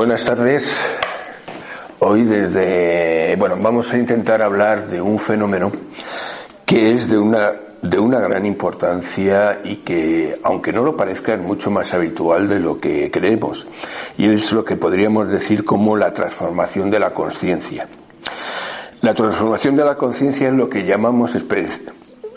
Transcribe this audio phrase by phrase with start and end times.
[0.00, 0.80] Buenas tardes.
[1.98, 5.70] Hoy desde, bueno, vamos a intentar hablar de un fenómeno
[6.64, 11.40] que es de una de una gran importancia y que, aunque no lo parezca, es
[11.40, 13.66] mucho más habitual de lo que creemos.
[14.16, 17.86] Y es lo que podríamos decir como la transformación de la conciencia.
[19.02, 21.36] La transformación de la conciencia es lo que llamamos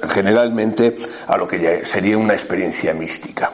[0.09, 3.53] generalmente a lo que sería una experiencia mística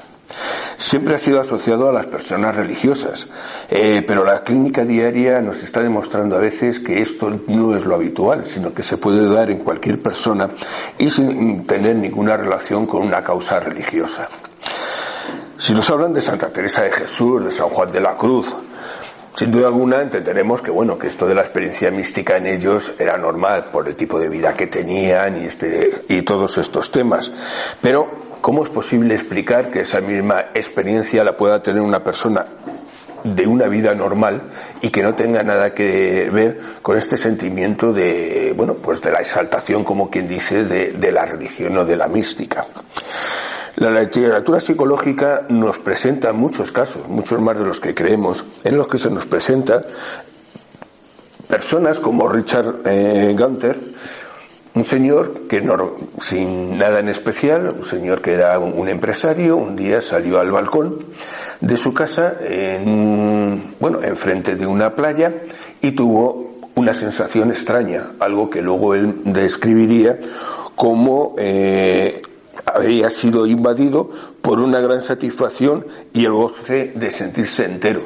[0.77, 3.27] siempre ha sido asociado a las personas religiosas,
[3.69, 7.95] eh, pero la clínica diaria nos está demostrando a veces que esto no es lo
[7.95, 10.47] habitual, sino que se puede dar en cualquier persona
[10.97, 14.29] y sin tener ninguna relación con una causa religiosa.
[15.57, 18.55] Si nos hablan de Santa Teresa de Jesús, de San Juan de la Cruz,
[19.35, 23.17] sin duda alguna entenderemos que bueno que esto de la experiencia mística en ellos era
[23.17, 27.31] normal por el tipo de vida que tenían y este y todos estos temas,
[27.81, 32.45] pero ¿Cómo es posible explicar que esa misma experiencia la pueda tener una persona
[33.23, 34.41] de una vida normal
[34.81, 39.19] y que no tenga nada que ver con este sentimiento de, bueno, pues de la
[39.19, 42.65] exaltación, como quien dice, de, la religión o de la mística?
[43.75, 48.87] La literatura psicológica nos presenta muchos casos, muchos más de los que creemos, en los
[48.87, 49.85] que se nos presenta
[51.47, 53.77] personas como Richard eh, Gunter,
[54.75, 59.75] un señor que no, sin nada en especial, un señor que era un empresario, un
[59.75, 61.05] día salió al balcón
[61.59, 65.33] de su casa, en, bueno, enfrente de una playa
[65.81, 70.19] y tuvo una sensación extraña, algo que luego él describiría
[70.75, 72.21] como eh,
[72.75, 74.09] había sido invadido
[74.41, 78.01] por una gran satisfacción y el goce de sentirse entero.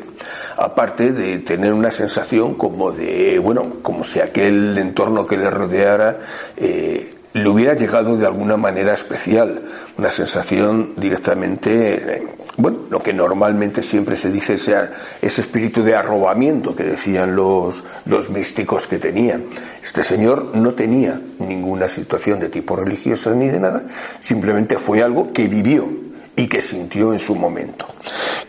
[0.58, 6.20] Aparte de tener una sensación como de, bueno, como si aquel entorno que le rodeara
[6.58, 9.64] eh, le hubiera llegado de alguna manera especial,
[9.98, 12.24] una sensación directamente,
[12.56, 14.92] bueno, lo que normalmente siempre se dice sea
[15.22, 19.46] ese espíritu de arrobamiento que decían los, los místicos que tenían.
[19.82, 23.84] Este señor no tenía ninguna situación de tipo religioso ni de nada,
[24.20, 25.90] simplemente fue algo que vivió
[26.36, 27.88] y que sintió en su momento.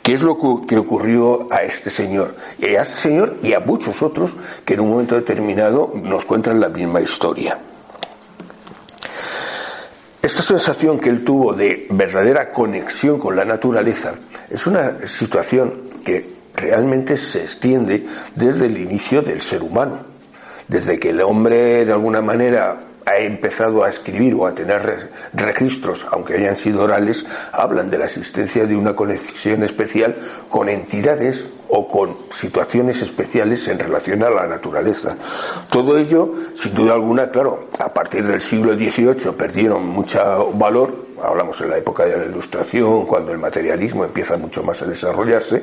[0.03, 0.37] ¿Qué es lo
[0.67, 2.35] que ocurrió a este señor?
[2.59, 6.61] Y a este señor y a muchos otros que en un momento determinado nos cuentan
[6.61, 7.59] la misma historia.
[10.25, 14.15] Esta sensación que él tuvo de verdadera conexión con la naturaleza
[14.49, 16.27] es una situación que
[16.57, 19.99] realmente se extiende desde el inicio del ser humano.
[20.67, 26.07] Desde que el hombre de alguna manera ha empezado a escribir o a tener registros,
[26.11, 30.17] aunque hayan sido orales, hablan de la existencia de una conexión especial
[30.49, 35.17] con entidades o con situaciones especiales en relación a la naturaleza.
[35.71, 41.61] Todo ello, sin duda alguna, claro, a partir del siglo XVIII perdieron mucho valor, hablamos
[41.61, 45.63] en la época de la Ilustración, cuando el materialismo empieza mucho más a desarrollarse,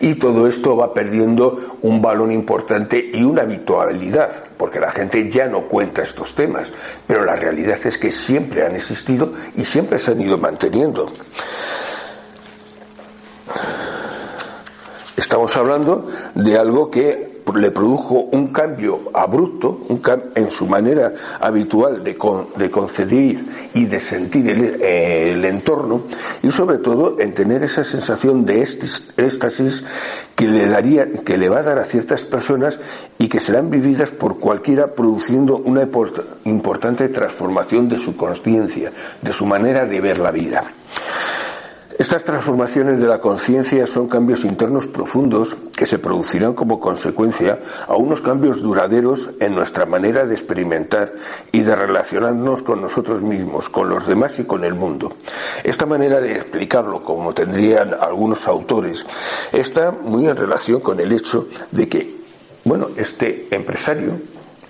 [0.00, 5.46] y todo esto va perdiendo un valor importante y una habitualidad, porque la gente ya
[5.46, 6.68] no cuenta estos temas,
[7.06, 11.12] pero la realidad es que siempre han existido y siempre se han ido manteniendo.
[15.16, 20.00] Estamos hablando de algo que le produjo un cambio abrupto un
[20.34, 23.38] en su manera habitual de, con, de conceder
[23.74, 26.02] y de sentir el, el, entorno
[26.42, 29.84] y sobre todo en tener esa sensación de éxtasis
[30.34, 32.80] que le daría que le va a dar a ciertas personas
[33.18, 35.88] y que serán vividas por cualquiera produciendo una
[36.44, 40.64] importante transformación de su conciencia de su manera de ver la vida
[42.00, 47.94] estas transformaciones de la conciencia son cambios internos profundos que se producirán como consecuencia a
[47.94, 51.12] unos cambios duraderos en nuestra manera de experimentar
[51.52, 55.12] y de relacionarnos con nosotros mismos, con los demás y con el mundo.
[55.62, 59.04] Esta manera de explicarlo, como tendrían algunos autores,
[59.52, 62.16] está muy en relación con el hecho de que,
[62.64, 64.18] bueno, este empresario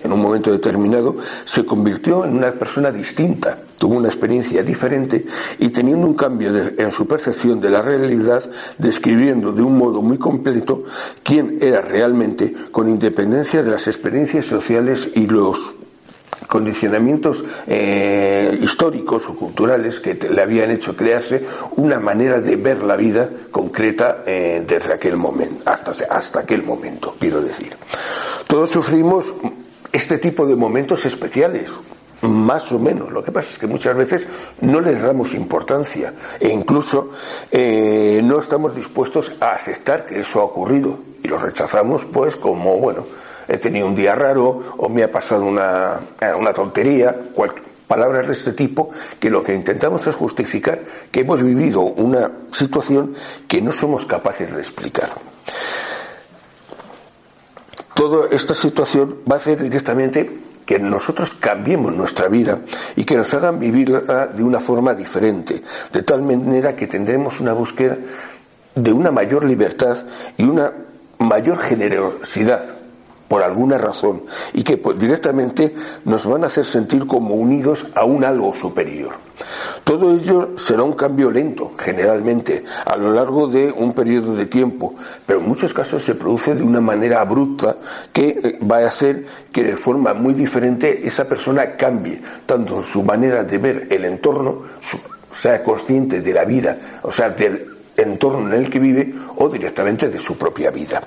[0.02, 5.24] en un momento determinado, se convirtió en una persona distinta, tuvo una experiencia diferente
[5.58, 8.42] y teniendo un cambio en su percepción de la realidad,
[8.78, 10.84] describiendo de un modo muy completo
[11.22, 15.76] quién era realmente, con independencia de las experiencias sociales y los
[16.46, 21.44] condicionamientos eh, históricos o culturales que le habían hecho crearse
[21.76, 27.14] una manera de ver la vida concreta eh, desde aquel momento, hasta, hasta aquel momento,
[27.18, 27.76] quiero decir.
[28.46, 29.34] Todos sufrimos
[29.92, 31.72] este tipo de momentos especiales,
[32.22, 33.12] más o menos.
[33.12, 34.26] Lo que pasa es que muchas veces
[34.60, 37.10] no les damos importancia e incluso
[37.50, 42.78] eh, no estamos dispuestos a aceptar que eso ha ocurrido y lo rechazamos pues como,
[42.78, 43.06] bueno,
[43.48, 47.16] he tenido un día raro o me ha pasado una, eh, una tontería,
[47.86, 53.14] palabras de este tipo, que lo que intentamos es justificar que hemos vivido una situación
[53.48, 55.10] que no somos capaces de explicar
[57.94, 62.60] toda esta situación va a hacer directamente que nosotros cambiemos nuestra vida
[62.94, 67.52] y que nos hagan vivirla de una forma diferente, de tal manera que tendremos una
[67.52, 67.98] búsqueda
[68.74, 70.04] de una mayor libertad
[70.36, 70.72] y una
[71.18, 72.80] mayor generosidad
[73.30, 74.22] por alguna razón
[74.54, 75.72] y que pues, directamente
[76.04, 79.12] nos van a hacer sentir como unidos a un algo superior.
[79.90, 84.94] Todo ello será un cambio lento, generalmente, a lo largo de un periodo de tiempo,
[85.26, 87.76] pero en muchos casos se produce de una manera abrupta
[88.12, 93.02] que eh, va a hacer que de forma muy diferente esa persona cambie tanto su
[93.02, 94.62] manera de ver el entorno,
[95.32, 100.08] sea consciente de la vida, o sea, del entorno en el que vive o directamente
[100.08, 101.02] de su propia vida.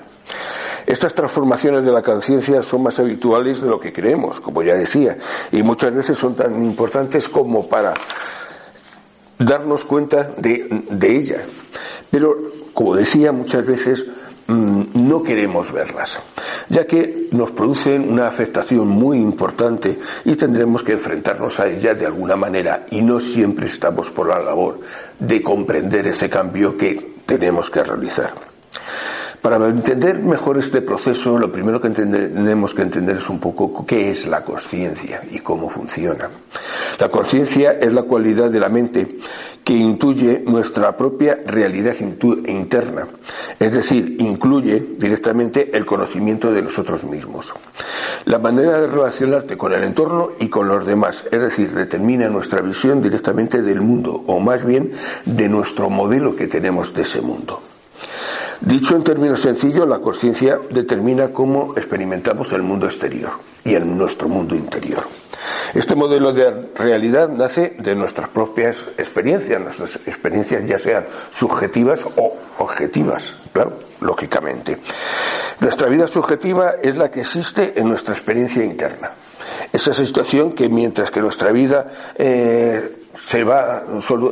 [0.86, 5.16] Estas transformaciones de la conciencia son más habituales de lo que creemos, como ya decía,
[5.52, 7.94] y muchas veces son tan importantes como para
[9.44, 11.42] darnos cuenta de, de ellas.
[12.10, 12.36] Pero,
[12.72, 14.04] como decía, muchas veces
[14.46, 16.20] mm, no queremos verlas,
[16.68, 22.06] ya que nos producen una afectación muy importante y tendremos que enfrentarnos a ellas de
[22.06, 24.80] alguna manera y no siempre estamos por la labor
[25.18, 28.32] de comprender ese cambio que tenemos que realizar.
[29.44, 34.10] Para entender mejor este proceso, lo primero que tenemos que entender es un poco qué
[34.10, 36.30] es la conciencia y cómo funciona.
[36.98, 39.18] La conciencia es la cualidad de la mente
[39.62, 41.94] que intuye nuestra propia realidad
[42.46, 43.06] interna,
[43.60, 47.52] es decir, incluye directamente el conocimiento de nosotros mismos.
[48.24, 52.62] La manera de relacionarte con el entorno y con los demás, es decir, determina nuestra
[52.62, 54.92] visión directamente del mundo, o más bien
[55.26, 57.60] de nuestro modelo que tenemos de ese mundo.
[58.60, 63.32] Dicho en términos sencillos, la conciencia determina cómo experimentamos el mundo exterior
[63.64, 65.04] y en nuestro mundo interior.
[65.74, 72.36] Este modelo de realidad nace de nuestras propias experiencias, nuestras experiencias ya sean subjetivas o
[72.58, 74.78] objetivas, claro, lógicamente.
[75.60, 79.12] Nuestra vida subjetiva es la que existe en nuestra experiencia interna.
[79.72, 83.84] Esa situación que mientras que nuestra vida eh, se va,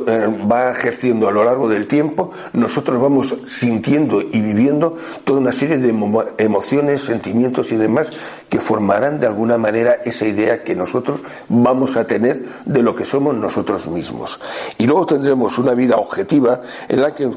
[0.07, 5.51] eh, va ejerciendo a lo largo del tiempo, nosotros vamos sintiendo y viviendo toda una
[5.51, 5.89] serie de
[6.37, 8.11] emociones, sentimientos y demás
[8.49, 13.05] que formarán de alguna manera esa idea que nosotros vamos a tener de lo que
[13.05, 14.39] somos nosotros mismos.
[14.77, 17.29] Y luego tendremos una vida objetiva en la que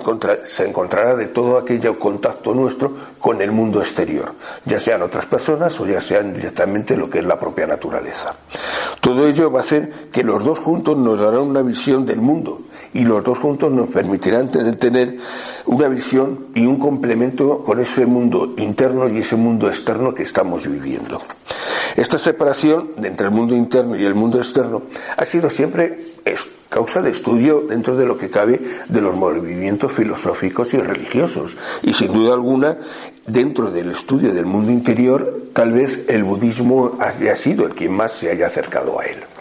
[0.46, 4.34] se encontrará de todo aquello contacto nuestro con el mundo exterior,
[4.64, 8.34] ya sean otras personas o ya sean directamente lo que es la propia naturaleza.
[9.00, 12.62] Todo ello va a hacer que los dos juntos nos darán una visión del mundo
[12.94, 15.16] y los dos juntos nos permitirán tener,
[15.66, 20.66] una visión y un complemento con ese mundo interno y ese mundo externo que estamos
[20.66, 21.20] viviendo.
[21.96, 24.82] Esta separación entre el mundo interno y el mundo externo
[25.16, 25.98] ha sido siempre
[26.68, 31.56] causa de estudio dentro de lo que cabe de los movimientos filosóficos y religiosos.
[31.82, 32.76] Y sin duda alguna,
[33.26, 38.12] dentro del estudio del mundo interior, tal vez el budismo haya sido el que más
[38.12, 39.35] se haya acercado a él.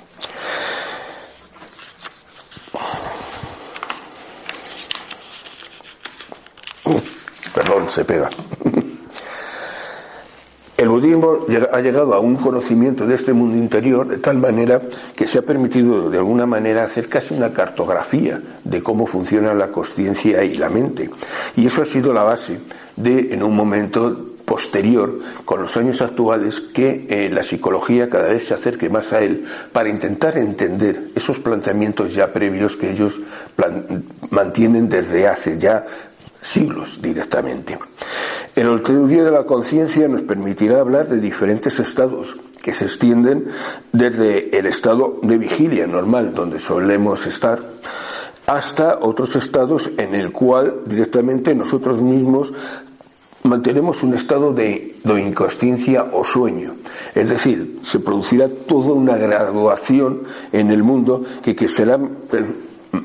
[7.53, 8.29] Perdón, se pega.
[10.77, 14.81] El budismo ha llegado a un conocimiento de este mundo interior de tal manera
[15.15, 19.69] que se ha permitido de alguna manera hacer casi una cartografía de cómo funciona la
[19.69, 21.09] conciencia y la mente.
[21.55, 22.59] Y eso ha sido la base
[22.97, 28.45] de, en un momento posterior, con los años actuales, que eh, la psicología cada vez
[28.45, 33.21] se acerque más a él para intentar entender esos planteamientos ya previos que ellos
[34.29, 35.85] mantienen desde hace ya
[36.45, 37.79] siglos directamente.
[38.55, 43.47] El estudio de la conciencia nos permitirá hablar de diferentes estados que se extienden
[43.91, 47.59] desde el estado de vigilia normal, donde solemos estar,
[48.47, 52.53] hasta otros estados en el cual directamente nosotros mismos
[53.43, 56.75] mantenemos un estado de, inconsciencia o sueño.
[57.13, 61.99] Es decir, se producirá toda una graduación en el mundo que, que será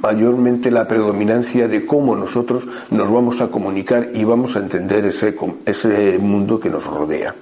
[0.03, 5.37] mayormente la predominancia de cómo nosotros nos vamos a comunicar y vamos a entender ese,
[5.67, 7.35] ese mundo que nos rodea.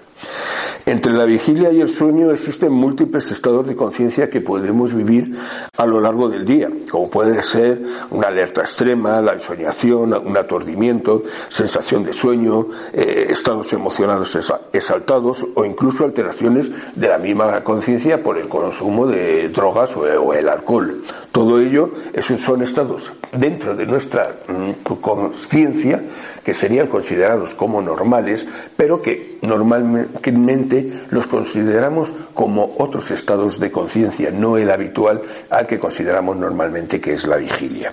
[0.88, 5.36] Entre la vigilia y el sueño existen múltiples estados de conciencia que podemos vivir
[5.76, 11.22] a lo largo del día, como puede ser una alerta extrema, la ensoñación, un aturdimiento,
[11.50, 14.34] sensación de sueño, eh, estados emocionados
[14.72, 20.48] exaltados o incluso alteraciones de la misma conciencia por el consumo de drogas o, el
[20.48, 21.02] alcohol.
[21.32, 21.90] Todo ello
[22.36, 26.02] son estados dentro de nuestra mm, conciencia
[26.44, 34.30] que serían considerados como normales, pero que normalmente los consideramos como otros estados de conciencia,
[34.30, 37.92] no el habitual al que consideramos normalmente que es la vigilia.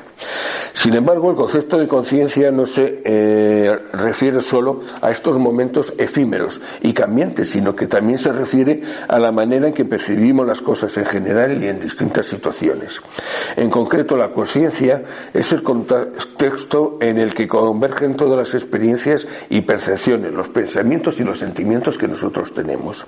[0.73, 6.61] Sin embargo, el concepto de conciencia no se eh, refiere solo a estos momentos efímeros
[6.81, 10.95] y cambiantes, sino que también se refiere a la manera en que percibimos las cosas
[10.97, 13.01] en general y en distintas situaciones.
[13.55, 15.03] En concreto, la conciencia
[15.33, 21.23] es el contexto en el que convergen todas las experiencias y percepciones, los pensamientos y
[21.23, 23.05] los sentimientos que nosotros tenemos.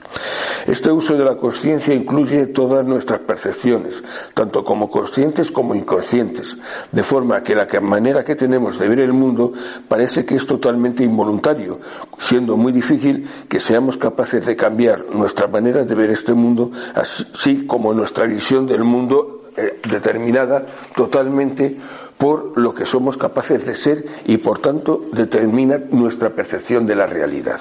[0.66, 6.58] Este uso de la conciencia incluye todas nuestras percepciones, tanto como conscientes como inconscientes,
[6.92, 9.54] de forma que la manera que tenemos de ver el mundo
[9.88, 11.80] parece que es totalmente involuntario,
[12.18, 17.66] siendo muy difícil que seamos capaces de cambiar nuestra manera de ver este mundo, así
[17.66, 21.76] como nuestra visión del mundo eh, determinada totalmente
[22.18, 27.08] por lo que somos capaces de ser y por tanto determina nuestra percepción de la
[27.08, 27.60] realidad.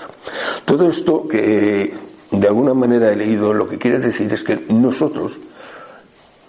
[0.64, 1.94] Todo esto que
[2.30, 5.38] de alguna manera he leído lo que quiere decir es que nosotros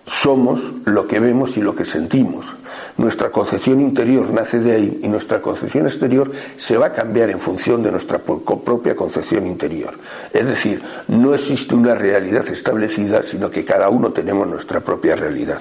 [0.07, 2.55] somos lo que vemos y lo que sentimos.
[2.95, 7.39] Nuestra concepción interior nace de ahí y nuestra concepción exterior se va a cambiar en
[7.39, 9.93] función de nuestra propia concepción interior.
[10.33, 15.59] Es decir, no existe una realidad establecida, sino que cada uno tenemos nuestra propia realidad.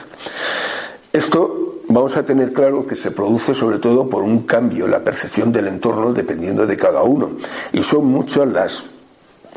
[1.13, 5.03] Esto vamos a tener claro que se produce sobre todo por un cambio en la
[5.03, 7.33] percepción del entorno dependiendo de cada uno.
[7.73, 8.96] Y son muchas las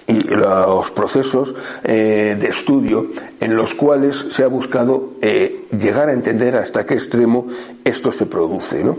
[0.10, 3.08] y los procesos eh, de estudio
[3.39, 7.46] en los cuales se ha buscado eh, llegar a entender hasta qué extremo
[7.86, 8.84] esto se produce.
[8.84, 8.98] ¿no?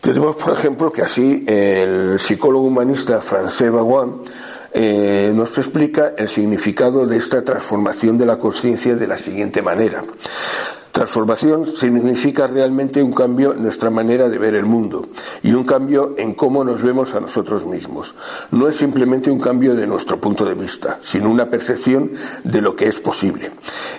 [0.00, 4.22] Tenemos, por ejemplo, que así el psicólogo humanista Francés Baguin
[4.72, 10.04] eh, nos explica el significado de esta transformación de la conciencia de la siguiente manera.
[10.98, 15.06] Transformación significa realmente un cambio en nuestra manera de ver el mundo
[15.44, 18.16] y un cambio en cómo nos vemos a nosotros mismos.
[18.50, 22.10] No es simplemente un cambio de nuestro punto de vista, sino una percepción
[22.42, 23.52] de lo que es posible.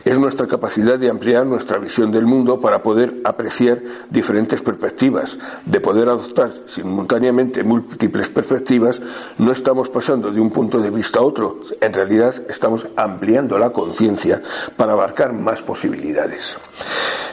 [0.03, 5.79] Es nuestra capacidad de ampliar nuestra visión del mundo para poder apreciar diferentes perspectivas, de
[5.79, 8.99] poder adoptar simultáneamente múltiples perspectivas.
[9.37, 13.69] No estamos pasando de un punto de vista a otro, en realidad estamos ampliando la
[13.69, 14.41] conciencia
[14.75, 16.57] para abarcar más posibilidades.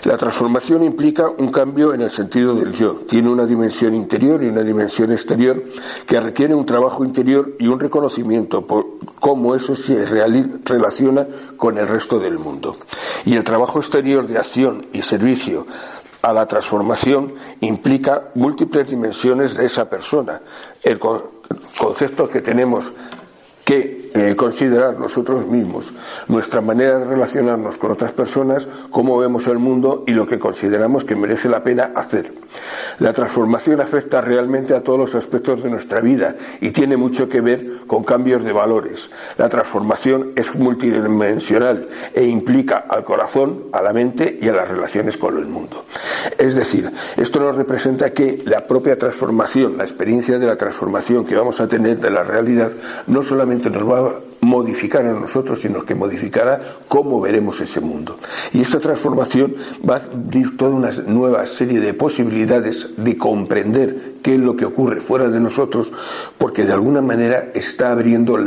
[0.05, 3.01] La transformación implica un cambio en el sentido del yo.
[3.09, 5.65] Tiene una dimensión interior y una dimensión exterior
[6.07, 8.87] que requiere un trabajo interior y un reconocimiento por
[9.19, 11.27] cómo eso se relaciona
[11.57, 12.77] con el resto del mundo.
[13.25, 15.67] Y el trabajo exterior de acción y servicio
[16.23, 20.41] a la transformación implica múltiples dimensiones de esa persona.
[20.83, 21.01] El
[21.79, 22.93] concepto que tenemos
[23.67, 25.93] que eh, considerar nosotros mismos
[26.29, 31.03] nuestra manera de relacionarnos con otras personas, cómo vemos el mundo y lo que consideramos
[31.03, 32.33] que merece la pena hacer.
[33.01, 37.41] La transformación afecta realmente a todos los aspectos de nuestra vida y tiene mucho que
[37.41, 39.11] ver con cambios de valores.
[39.37, 45.17] La transformación es multidimensional e implica al corazón, a la mente y a las relaciones
[45.17, 45.85] con el mundo.
[46.39, 51.35] Es decir, esto nos representa que la propia transformación, la experiencia de la transformación que
[51.35, 52.71] vamos a tener de la realidad,
[53.09, 58.19] no solamente nos va a modificar a nosotros, sino que modificará cómo veremos ese mundo.
[58.53, 59.55] Y esta transformación
[59.89, 64.65] va a abrir toda una nueva serie de posibilidades de comprender qué es lo que
[64.65, 65.93] ocurre fuera de nosotros,
[66.39, 68.39] porque de alguna manera está abriendo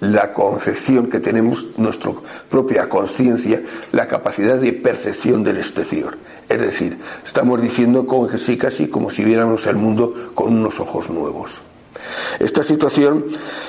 [0.00, 2.12] la concepción que tenemos, nuestra
[2.50, 6.18] propia conciencia, la capacidad de percepción del exterior.
[6.48, 11.62] Es decir, estamos diciendo casi casi como si viéramos el mundo con unos ojos nuevos.
[12.38, 13.26] Esta situación,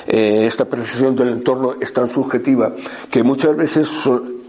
[0.08, 2.74] eh, esta percepción del entorno es tan subjetiva
[3.10, 3.90] que muchas veces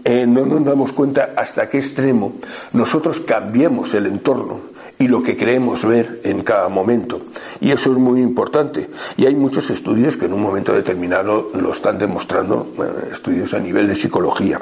[0.03, 2.33] eh, no nos damos cuenta hasta qué extremo
[2.73, 7.21] nosotros cambiamos el entorno y lo que creemos ver en cada momento.
[7.59, 8.89] Y eso es muy importante.
[9.17, 12.67] Y hay muchos estudios que en un momento determinado lo están demostrando,
[13.11, 14.59] estudios a nivel de psicología.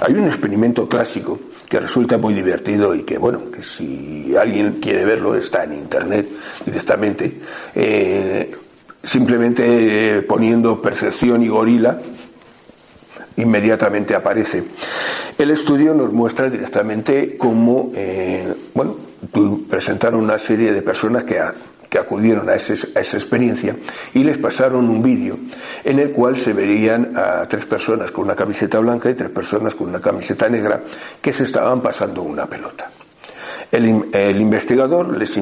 [0.00, 1.38] Hay un experimento clásico
[1.72, 6.28] que resulta muy divertido y que, bueno, que si alguien quiere verlo, está en internet
[6.66, 7.40] directamente,
[7.74, 8.54] eh,
[9.02, 11.98] simplemente poniendo percepción y gorila,
[13.38, 14.64] inmediatamente aparece.
[15.38, 18.94] El estudio nos muestra directamente cómo, eh, bueno,
[19.66, 21.40] presentaron una serie de personas que,
[21.92, 23.76] que acudieron a, esa experiencia
[24.14, 25.36] y les pasaron un vídeo
[25.84, 29.74] en el cual se verían a tres personas con una camiseta blanca y tres personas
[29.74, 30.80] con una camiseta negra
[31.20, 32.90] que se estaban pasando una pelota.
[33.70, 35.38] El, investigador les,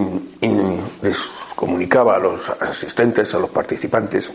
[1.02, 1.18] les
[1.54, 4.32] comunicaba a los asistentes, a los participantes,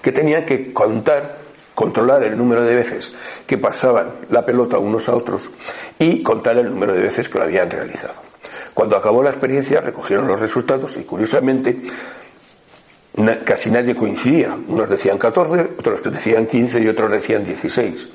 [0.00, 1.42] que tenían que contar
[1.74, 3.12] controlar el número de veces
[3.46, 5.50] que pasaban la pelota unos a otros
[5.98, 8.31] y contar el número de veces que lo habían realizado.
[8.74, 11.82] Cuando acabó la experiencia recogieron los resultados y curiosamente
[13.44, 14.56] casi nadie coincidía.
[14.68, 18.08] Unos decían 14, otros decían 15 y otros decían 16.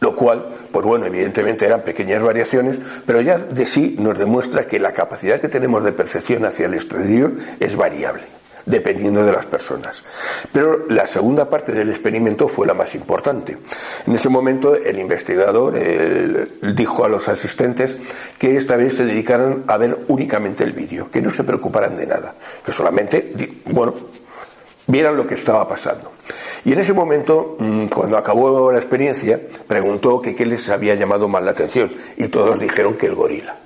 [0.00, 4.78] Lo cual, pues bueno, evidentemente eran pequeñas variaciones, pero ya de sí nos demuestra que
[4.78, 8.24] la capacidad que tenemos de percepción hacia el exterior es variable
[8.66, 10.02] dependiendo de las personas.
[10.52, 13.58] Pero la segunda parte del experimento fue la más importante.
[14.06, 15.74] En ese momento el investigador
[16.74, 17.96] dijo a los asistentes
[18.38, 22.06] que esta vez se dedicaran a ver únicamente el vídeo, que no se preocuparan de
[22.06, 23.32] nada, que solamente,
[23.66, 23.94] bueno,
[24.86, 26.12] vieran lo que estaba pasando.
[26.64, 31.28] Y en ese momento, mm, cuando acabó la experiencia, preguntó que qué les había llamado
[31.28, 33.56] más la atención y todos dijeron que el gorila.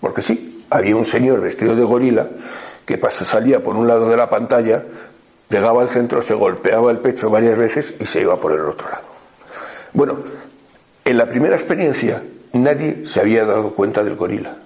[0.00, 2.28] Porque sí, había un señor vestido de gorila
[2.84, 4.84] que salía por un lado de la pantalla,
[5.48, 8.88] llegaba al centro, se golpeaba el pecho varias veces y se iba por el otro
[8.88, 9.04] lado.
[9.92, 10.18] Bueno,
[11.04, 12.22] en la primera experiencia
[12.52, 14.56] nadie se había dado cuenta del gorila.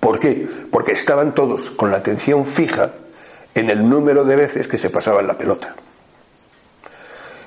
[0.00, 0.46] ¿Por qué?
[0.70, 2.92] Porque estaban todos con la atención fija
[3.54, 5.74] en el número de veces que se pasaban la pelota.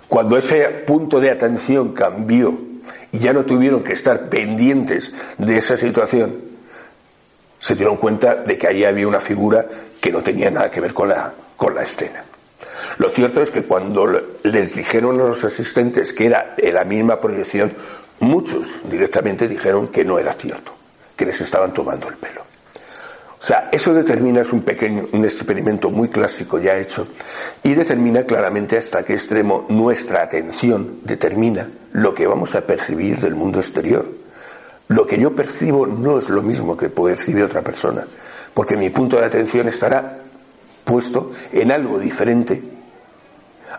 [0.07, 2.59] Cuando ese punto de atención cambió
[3.13, 6.50] y ya no tuvieron que estar pendientes de esa situación,
[7.61, 9.65] se dieron cuenta de que allí había una figura
[10.01, 12.25] que no tenía nada que ver con la, con la escena.
[12.97, 14.07] Lo cierto es que cuando
[14.43, 17.73] les dijeron a los asistentes que era la misma proyección,
[18.19, 20.73] muchos directamente dijeron que no era cierto,
[21.15, 22.41] que les estaban tomando el pelo.
[22.41, 27.07] O sea, eso determina, es un pequeño, un experimento muy clásico ya hecho,
[27.63, 33.35] y determina claramente hasta qué extremo nuestra atención determina lo que vamos a percibir del
[33.35, 34.20] mundo exterior.
[34.91, 38.05] Lo que yo percibo no es lo mismo que percibe otra persona,
[38.53, 40.19] porque mi punto de atención estará
[40.83, 42.61] puesto en algo diferente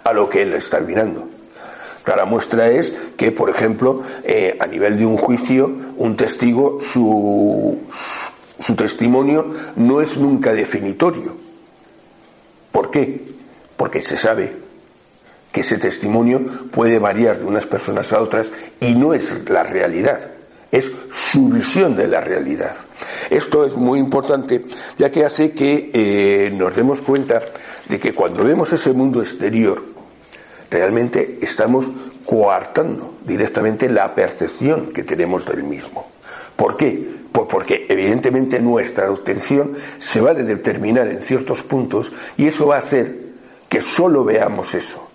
[0.05, 1.29] a lo que él está mirando.
[2.07, 7.79] La muestra es que, por ejemplo, eh, a nivel de un juicio, un testigo, su,
[8.59, 11.37] su testimonio no es nunca definitorio.
[12.71, 13.23] ¿Por qué?
[13.77, 14.57] Porque se sabe
[15.53, 20.33] que ese testimonio puede variar de unas personas a otras y no es la realidad
[20.73, 22.75] es su visión de la realidad.
[23.31, 24.65] Esto es muy importante
[24.97, 27.43] ya que hace que eh, nos demos cuenta
[27.89, 29.85] de que cuando vemos ese mundo exterior,
[30.71, 31.93] realmente estamos
[32.25, 36.07] coartando directamente la percepción que tenemos del mismo.
[36.57, 37.07] ¿Por qué?
[37.31, 42.77] Pues porque evidentemente nuestra atención se va a determinar en ciertos puntos y eso va
[42.77, 43.19] a hacer
[43.69, 45.09] que solo veamos eso.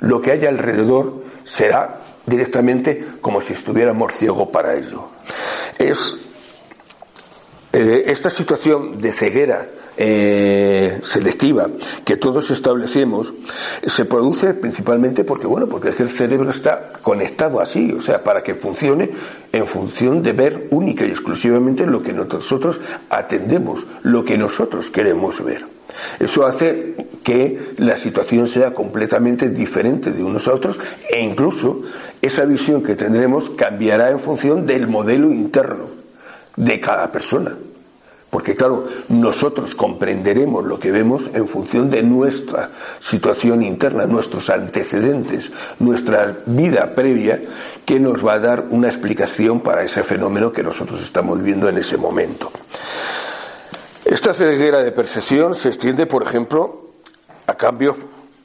[0.00, 1.99] Lo que hay alrededor será
[2.30, 5.10] directamente como si estuviéramos ciego para ello.
[5.78, 6.14] Es
[7.72, 11.68] eh, esta situación de ceguera eh, selectiva
[12.04, 13.34] que todos establecemos
[13.86, 18.54] se produce principalmente porque bueno porque el cerebro está conectado así o sea para que
[18.54, 19.10] funcione
[19.52, 25.44] en función de ver única y exclusivamente lo que nosotros atendemos lo que nosotros queremos
[25.44, 25.66] ver
[26.18, 30.78] eso hace que la situación sea completamente diferente de unos a otros
[31.10, 31.82] e incluso
[32.20, 35.86] esa visión que tendremos cambiará en función del modelo interno
[36.56, 37.54] de cada persona.
[38.30, 45.50] Porque claro, nosotros comprenderemos lo que vemos en función de nuestra situación interna, nuestros antecedentes,
[45.80, 47.42] nuestra vida previa,
[47.84, 51.78] que nos va a dar una explicación para ese fenómeno que nosotros estamos viendo en
[51.78, 52.52] ese momento.
[54.10, 56.88] Esta ceguera de percepción se extiende, por ejemplo,
[57.46, 57.94] a cambios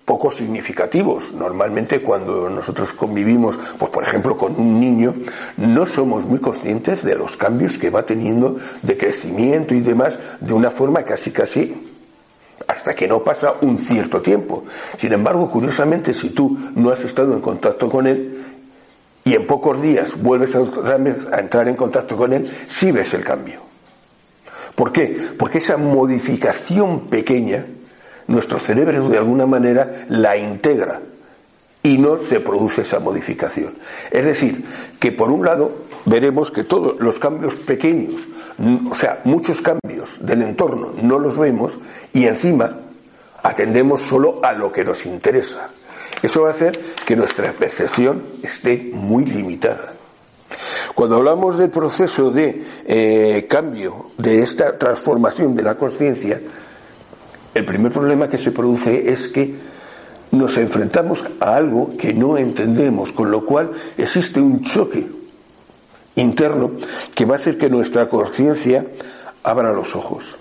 [0.05, 1.33] poco significativos.
[1.33, 5.15] Normalmente cuando nosotros convivimos, pues por ejemplo, con un niño,
[5.57, 10.53] no somos muy conscientes de los cambios que va teniendo de crecimiento y demás de
[10.53, 11.75] una forma casi casi
[12.67, 14.65] hasta que no pasa un cierto tiempo.
[14.97, 18.39] Sin embargo, curiosamente, si tú no has estado en contacto con él
[19.23, 23.23] y en pocos días vuelves a, a entrar en contacto con él, sí ves el
[23.23, 23.74] cambio.
[24.75, 25.17] ¿Por qué?
[25.37, 27.65] Porque esa modificación pequeña,
[28.27, 31.01] nuestro cerebro de alguna manera la integra
[31.81, 33.75] y no se produce esa modificación.
[34.11, 34.65] Es decir,
[34.99, 38.27] que por un lado veremos que todos los cambios pequeños,
[38.89, 41.79] o sea, muchos cambios del entorno no los vemos
[42.11, 42.79] y encima
[43.43, 45.69] atendemos solo a lo que nos interesa.
[46.23, 49.94] Eso va a hacer que nuestra percepción esté muy limitada.
[50.95, 56.41] Cuando hablamos del proceso de eh, cambio, de esta transformación de la conciencia,
[57.53, 59.53] el primer problema que se produce es que
[60.31, 65.05] nos enfrentamos a algo que no entendemos, con lo cual existe un choque
[66.15, 66.71] interno
[67.13, 68.87] que va a hacer que nuestra conciencia
[69.43, 70.37] abra los ojos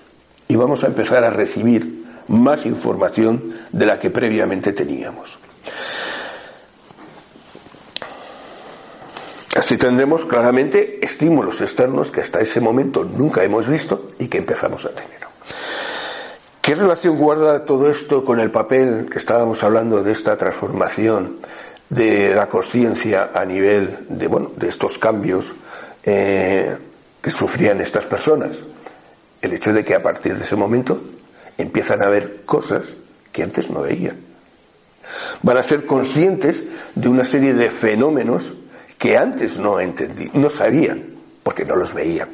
[0.47, 5.37] y vamos a empezar a recibir más información de la que previamente teníamos.
[9.55, 14.85] Así tendremos claramente estímulos externos que hasta ese momento nunca hemos visto y que empezamos
[14.85, 15.25] a tener.
[16.61, 21.37] ¿Qué relación guarda todo esto con el papel que estábamos hablando de esta transformación
[21.89, 25.53] de la conciencia a nivel de, bueno, de estos cambios
[26.03, 26.75] eh,
[27.21, 28.57] que sufrían estas personas?
[29.41, 30.99] El hecho de que a partir de ese momento
[31.57, 32.97] empiezan a ver cosas
[33.31, 34.17] que antes no veían.
[35.43, 36.63] Van a ser conscientes
[36.95, 38.53] de una serie de fenómenos
[38.97, 41.03] que antes no entendí, no sabían,
[41.43, 42.29] porque no los veían.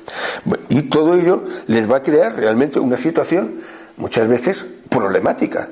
[0.69, 3.62] Y todo ello les va a crear realmente una situación
[3.97, 5.69] muchas veces problemática.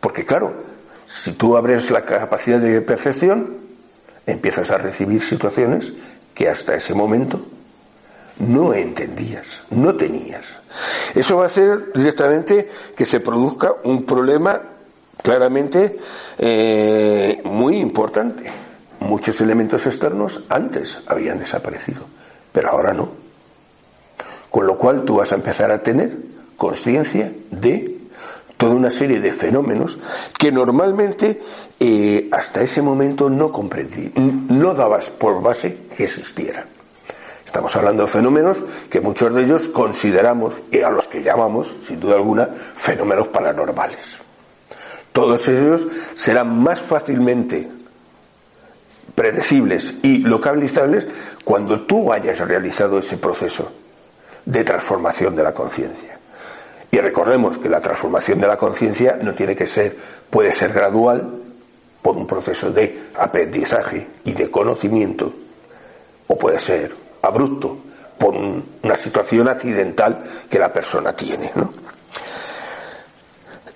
[0.00, 0.54] Porque claro,
[1.06, 3.58] si tú abres la capacidad de percepción,
[4.26, 5.92] empiezas a recibir situaciones
[6.34, 7.42] que hasta ese momento
[8.38, 10.58] no entendías, no tenías.
[11.14, 14.60] Eso va a hacer directamente que se produzca un problema
[15.22, 15.98] claramente
[16.38, 18.69] eh, muy importante.
[19.00, 22.06] Muchos elementos externos antes habían desaparecido,
[22.52, 23.12] pero ahora no.
[24.50, 26.16] Con lo cual tú vas a empezar a tener
[26.56, 27.98] conciencia de
[28.58, 29.98] toda una serie de fenómenos
[30.38, 31.40] que normalmente
[31.80, 36.66] eh, hasta ese momento no comprendí, no dabas por base que existieran.
[37.46, 41.98] Estamos hablando de fenómenos que muchos de ellos consideramos, y a los que llamamos, sin
[41.98, 44.18] duda alguna, fenómenos paranormales.
[45.10, 47.79] Todos ellos serán más fácilmente
[49.14, 51.06] predecibles y localizables
[51.44, 53.72] cuando tú hayas realizado ese proceso
[54.44, 56.18] de transformación de la conciencia.
[56.90, 59.96] Y recordemos que la transformación de la conciencia no tiene que ser,
[60.28, 61.40] puede ser gradual
[62.02, 65.32] por un proceso de aprendizaje y de conocimiento,
[66.26, 67.78] o puede ser abrupto
[68.18, 71.52] por una situación accidental que la persona tiene.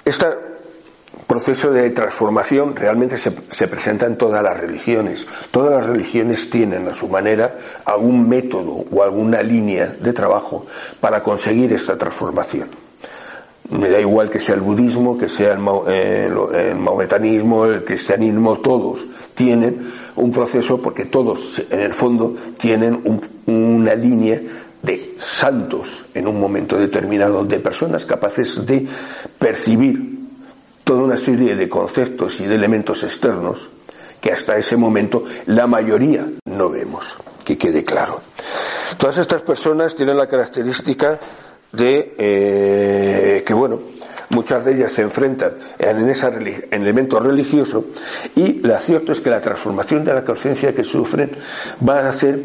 [0.04, 0.26] Este
[1.26, 5.26] proceso de transformación realmente se, se, presenta en todas las religiones.
[5.50, 10.66] Todas las religiones tienen a su manera algún método o alguna línea de trabajo
[11.00, 12.84] para conseguir esta transformación
[13.70, 19.06] me da igual que sea el budismo, que sea el, eh, maometanismo, el cristianismo, todos
[19.34, 19.80] tienen
[20.16, 24.40] un proceso porque todos en el fondo tienen una línea
[24.82, 28.86] de santos en un momento determinado, de personas capaces de
[29.38, 30.13] percibir
[30.84, 33.70] toda una serie de conceptos y de elementos externos
[34.20, 38.20] que hasta ese momento la mayoría no vemos, que quede claro.
[38.96, 41.18] Todas estas personas tienen la característica
[41.72, 43.80] de eh, que bueno
[44.30, 46.30] muchas de ellas se enfrentan en ese
[46.70, 47.86] elemento religioso
[48.34, 51.30] y lo cierto es que la transformación de la conciencia que sufren
[51.86, 52.40] va a hacer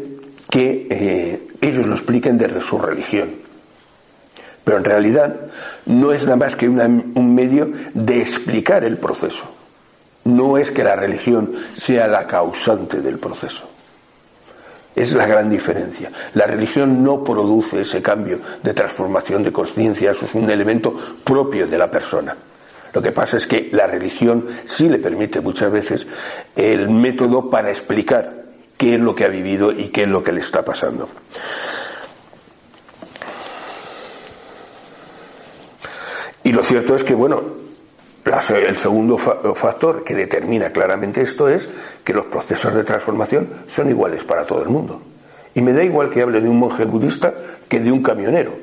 [0.50, 3.49] que eh, ellos lo expliquen desde su religión
[4.64, 5.36] pero en realidad
[5.86, 9.60] no es nada más que un medio de explicar el proceso
[10.24, 13.68] no es que la religión sea la causante del proceso
[14.94, 16.10] es la gran diferencia.
[16.34, 20.92] La religión no produce ese cambio de transformación de conciencia, eso es un elemento
[21.24, 22.36] propio de la persona.
[22.92, 26.06] Lo que pasa es que la religión sí le permite muchas veces
[26.56, 28.44] el método para explicar
[28.76, 31.08] qué es lo que ha vivido y qué es lo que le está pasando.
[36.50, 37.44] Y lo cierto es que, bueno,
[38.24, 41.68] el segundo factor que determina claramente esto es
[42.02, 45.00] que los procesos de transformación son iguales para todo el mundo.
[45.54, 47.32] Y me da igual que hable de un monje budista
[47.68, 48.58] que de un camionero.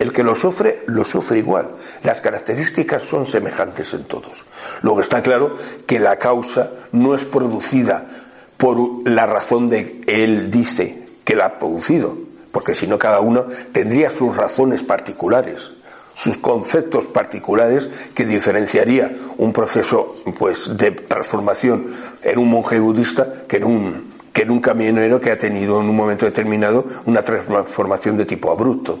[0.00, 1.70] El que lo sufre, lo sufre igual.
[2.02, 4.44] Las características son semejantes en todos.
[4.82, 5.54] Luego está claro
[5.86, 8.08] que la causa no es producida
[8.56, 12.18] por la razón de él dice que la ha producido,
[12.50, 15.74] porque si no cada uno tendría sus razones particulares
[16.14, 21.86] sus conceptos particulares que diferenciaría un proceso pues de transformación
[22.22, 25.88] en un monje budista que en un que en un camionero que ha tenido en
[25.88, 28.98] un momento determinado una transformación de tipo abrupto.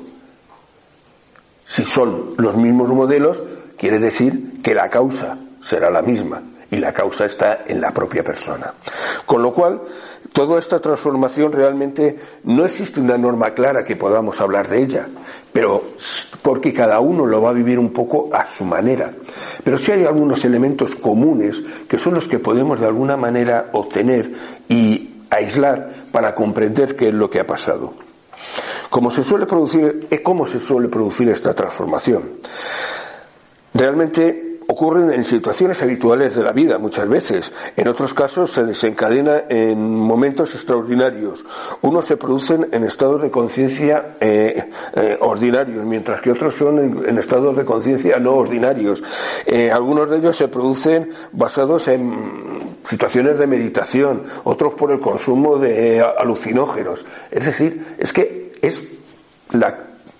[1.64, 3.42] Si son los mismos modelos,
[3.78, 8.22] quiere decir que la causa será la misma y la causa está en la propia
[8.22, 8.74] persona.
[9.24, 9.80] Con lo cual,
[10.32, 15.08] toda esta transformación realmente no existe una norma clara que podamos hablar de ella,
[15.52, 15.82] pero
[16.42, 19.12] porque cada uno lo va a vivir un poco a su manera.
[19.62, 24.32] Pero sí hay algunos elementos comunes que son los que podemos de alguna manera obtener
[24.68, 27.94] y aislar para comprender qué es lo que ha pasado.
[28.90, 32.32] ¿Cómo se suele producir, cómo se suele producir esta transformación?
[33.72, 37.52] Realmente ocurren en situaciones habituales de la vida muchas veces.
[37.76, 41.44] En otros casos se desencadena en momentos extraordinarios.
[41.82, 47.18] Unos se producen en estados de conciencia eh, eh, ordinarios, mientras que otros son en,
[47.18, 49.02] estados de conciencia no ordinarios.
[49.44, 55.58] Eh, algunos de ellos se producen basados en situaciones de meditación, otros por el consumo
[55.58, 57.04] de alucinógenos.
[57.30, 58.80] Es decir, es que es
[59.50, 59.76] la,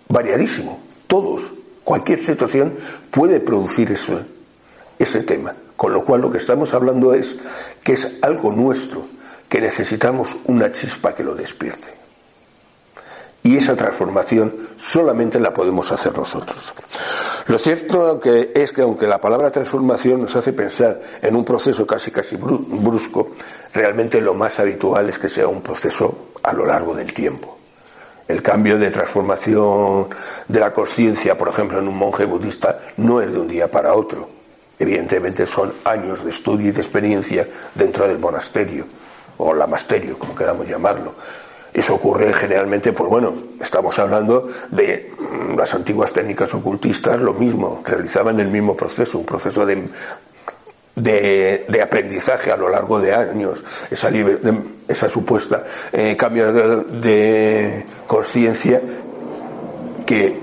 [0.09, 0.79] variadísimo.
[1.07, 2.75] Todos, cualquier situación
[3.11, 4.21] puede producir eso
[4.99, 5.55] ese tema.
[5.77, 7.37] Con lo cual lo que estamos hablando es
[7.83, 9.07] que es algo nuestro,
[9.49, 11.89] que necesitamos una chispa que lo despierte.
[13.43, 16.73] Y esa transformación solamente la podemos hacer nosotros.
[17.49, 18.21] Lo cierto
[18.55, 23.33] es que aunque la palabra transformación nos hace pensar en un proceso casi casi brusco,
[23.75, 27.59] realmente lo más habitual es que sea un proceso a lo largo del tiempo.
[28.29, 30.09] El cambio de transformación
[30.47, 33.95] de la conciencia, por ejemplo, en un monje budista, no es de un día para
[33.95, 34.42] otro
[34.83, 38.85] Evidentemente son años de estudio y de experiencia dentro del monasterio,
[39.39, 41.15] o lamasterio, como queramos llamarlo.
[41.73, 47.81] Eso ocurre generalmente, pues bueno, estamos hablando de mm, las antiguas técnicas ocultistas, lo mismo,
[47.87, 49.89] realizaban el mismo proceso, un proceso de,
[50.97, 54.11] de, aprendizaje a lo largo de años, esa,
[54.89, 58.83] esa supuesta eh, cambio de, de conciencia
[60.05, 60.41] que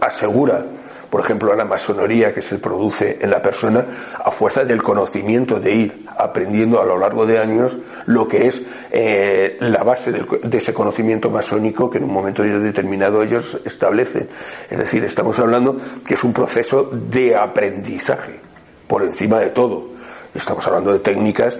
[0.00, 0.64] asegura
[1.12, 3.84] por ejemplo, la masonería que se produce en la persona
[4.24, 8.62] a fuerza del conocimiento de ir aprendiendo a lo largo de años lo que es
[8.90, 14.26] eh, la base de ese conocimiento masónico que en un momento determinado ellos establecen.
[14.70, 18.40] Es decir, estamos hablando que es un proceso de aprendizaje
[18.86, 19.90] por encima de todo.
[20.34, 21.58] Estamos hablando de técnicas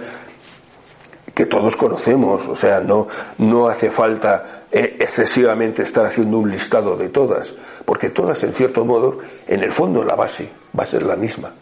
[1.33, 3.07] que todos conocemos, o sea, no,
[3.39, 7.53] no hace falta eh, excesivamente estar haciendo un listado de todas,
[7.85, 9.17] porque todas, en cierto modo,
[9.47, 11.53] en el fondo la base va a ser la misma.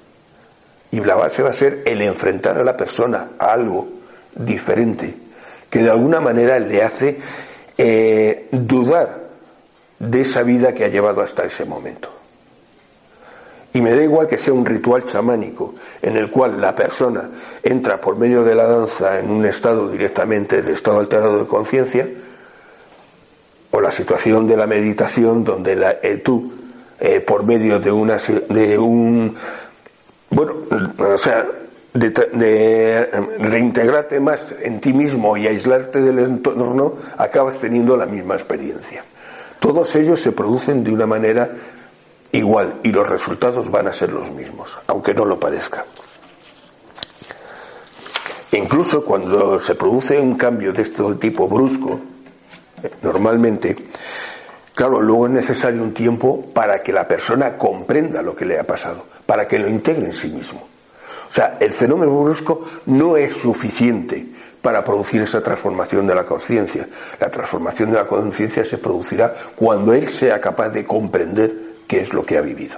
[0.92, 3.88] Y la base va a ser el enfrentar a la persona a algo
[4.36, 5.16] diferente,
[5.70, 7.18] que de alguna manera le hace
[7.78, 9.30] eh, dudar
[10.00, 12.21] de esa vida que ha llevado hasta ese momento.
[13.74, 17.30] Y me da igual que sea un ritual chamánico en el cual la persona
[17.64, 22.08] entra por medio de la danza en un estado directamente de estado alterado de conciencia,
[23.72, 26.52] o la situación de la meditación donde la, eh, tú,
[27.00, 28.18] eh, por medio de, una,
[28.50, 29.34] de un,
[30.30, 30.56] bueno,
[30.98, 31.48] o sea,
[31.94, 33.06] de, de,
[33.40, 39.04] reintegrarte más en ti mismo y aislarte del entorno, acabas teniendo la misma experiencia.
[39.60, 41.50] Todos ellos se producen de una manera
[42.32, 45.86] igual y los resultados van a ser los mismos, aunque no lo parezca.
[48.52, 52.00] Incluso cuando se produce un cambio de este tipo brusco,
[52.84, 53.76] eh, normalmente,
[54.76, 58.64] claro, luego es necesario un tiempo para que la persona comprenda lo que le ha
[58.66, 60.68] pasado, para que lo integre en sí mismo.
[61.30, 64.26] O sea, el fenómeno brusco no es suficiente
[64.62, 66.90] para producir esa transformación de la conciencia.
[67.22, 72.14] La transformación de la conciencia se producirá cuando él sea capaz de comprender qué es
[72.14, 72.78] lo que ha vivido.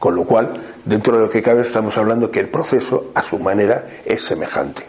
[0.00, 3.38] Con lo cual, dentro de lo que cabe, estamos hablando que el proceso, a su
[3.38, 4.84] manera, es semejante.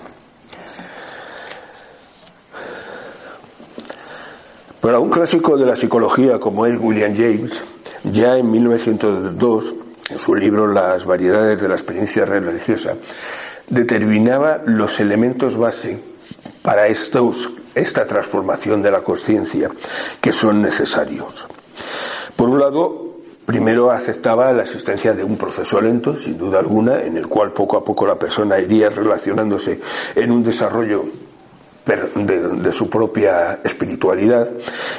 [4.81, 7.63] Para un clásico de la psicología como es William James,
[8.05, 9.75] ya en 1902,
[10.09, 12.95] en su libro Las variedades de la experiencia religiosa,
[13.67, 15.99] determinaba los elementos base
[16.63, 19.69] para esta transformación de la conciencia
[20.19, 21.47] que son necesarios.
[22.35, 23.07] Por un lado,
[23.45, 27.77] primero aceptaba la existencia de un proceso lento, sin duda alguna, en el cual poco
[27.77, 29.79] a poco la persona iría relacionándose
[30.15, 31.05] en un desarrollo
[31.87, 34.49] de, su propia espiritualidad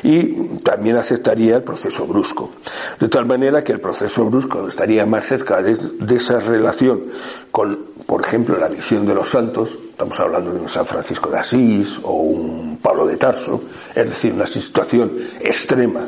[0.03, 2.51] y también aceptaría el proceso brusco.
[2.99, 7.03] De tal manera que el proceso brusco estaría más cerca de, de, esa relación
[7.51, 11.39] con, por ejemplo, la visión de los santos, estamos hablando de un San Francisco de
[11.39, 13.61] Asís o un Pablo de Tarso,
[13.95, 16.07] es decir, una situación extrema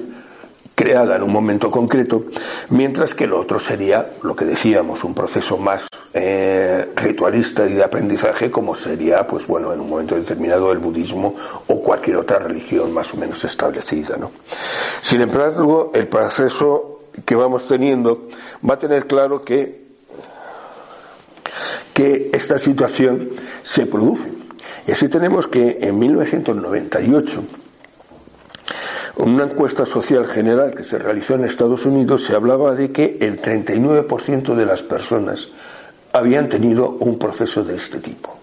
[0.75, 2.25] creada en un momento concreto,
[2.71, 7.85] mientras que lo otro sería lo que decíamos, un proceso más eh, ritualista y de
[7.85, 11.35] aprendizaje, como sería, pues bueno, en un momento determinado el budismo
[11.69, 14.17] o cualquier otra religión más o menos establecida.
[14.17, 14.33] ¿no?
[15.03, 18.29] Sin embargo, el proceso que vamos teniendo
[18.69, 19.85] va a tener claro que,
[21.93, 23.31] que esta situación
[23.63, 24.33] se produce.
[24.87, 27.45] Y así tenemos que en 1998,
[29.25, 33.19] en una encuesta social general que se realizó en Estados Unidos se hablaba de que
[33.21, 35.49] el 39% de las personas
[36.13, 38.37] habían tenido un proceso de este tipo.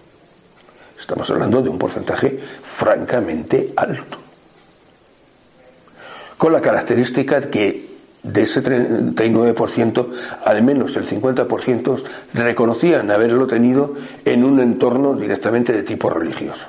[0.98, 4.18] Estamos hablando de un porcentaje francamente alto.
[6.36, 7.88] Con la característica de que
[8.22, 10.06] de ese 39%,
[10.44, 12.02] al menos el 50%
[12.34, 16.66] reconocían haberlo tenido en un entorno directamente de tipo religioso.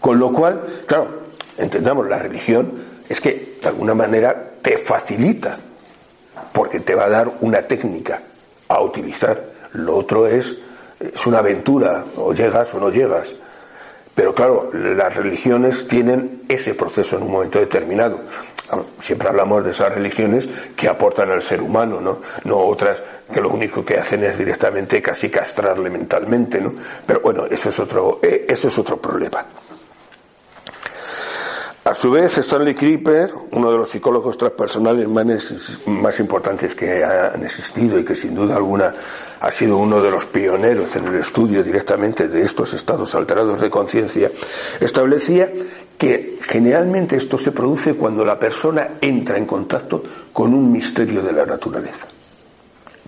[0.00, 1.22] Con lo cual, claro,
[1.58, 5.58] entendamos, la religión es que de alguna manera te facilita,
[6.52, 8.22] porque te va a dar una técnica
[8.68, 9.42] a utilizar.
[9.72, 10.58] Lo otro es,
[11.00, 13.34] es una aventura, o llegas o no llegas.
[14.14, 18.20] Pero claro, las religiones tienen ese proceso en un momento determinado.
[19.00, 22.20] Siempre hablamos de esas religiones que aportan al ser humano, ¿no?
[22.44, 23.00] No otras
[23.32, 26.74] que lo único que hacen es directamente casi castrarle mentalmente, ¿no?
[27.06, 29.46] Pero bueno, eso es otro, eh, eso es otro problema.
[31.88, 37.98] A su vez, Stanley Creeper, uno de los psicólogos transpersonales más, importantes que han existido
[37.98, 38.94] y que sin duda alguna
[39.40, 43.70] ha sido uno de los pioneros en el estudio directamente de estos estados alterados de
[43.70, 44.30] conciencia,
[44.78, 45.50] establecía
[45.96, 51.32] que generalmente esto se produce cuando la persona entra en contacto con un misterio de
[51.32, 52.06] la naturaleza,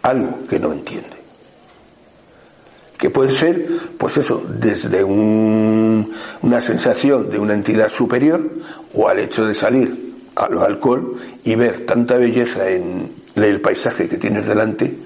[0.01, 1.20] algo que no entiende
[3.01, 8.43] que puede ser, pues eso, desde una sensación de una entidad superior
[8.95, 14.19] o al hecho de salir al alcohol y ver tanta belleza en el paisaje que
[14.19, 14.99] tienes delante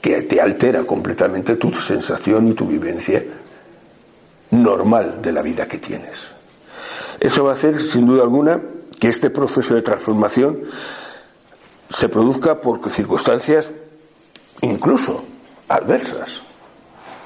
[0.00, 3.24] que te altera completamente tu sensación y tu vivencia
[4.52, 6.28] normal de la vida que tienes.
[7.18, 8.60] Eso va a hacer, sin duda alguna,
[9.00, 10.60] que este proceso de transformación
[11.90, 13.72] se produzca por circunstancias
[14.62, 15.24] incluso
[15.68, 16.44] adversas.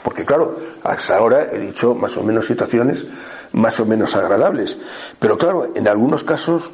[0.03, 3.07] Porque claro, hasta ahora he dicho más o menos situaciones
[3.53, 4.77] más o menos agradables.
[5.19, 6.73] Pero claro, en algunos casos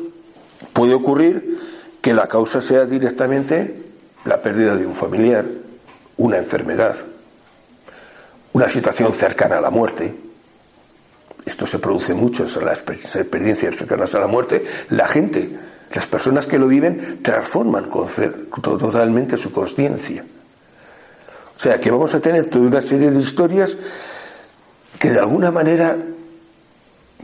[0.72, 1.58] puede ocurrir
[2.00, 3.82] que la causa sea directamente
[4.24, 5.44] la pérdida de un familiar,
[6.16, 6.96] una enfermedad,
[8.52, 10.14] una situación cercana a la muerte.
[11.44, 14.64] Esto se produce mucho en las experiencias cercanas a la muerte.
[14.90, 15.58] La gente,
[15.94, 17.90] las personas que lo viven, transforman
[18.62, 20.24] totalmente su conciencia.
[21.58, 23.76] O sea, que vamos a tener toda una serie de historias
[24.96, 25.96] que de alguna manera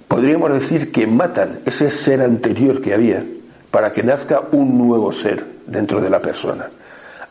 [0.09, 3.25] podríamos decir que matan ese ser anterior que había
[3.70, 6.68] para que nazca un nuevo ser dentro de la persona.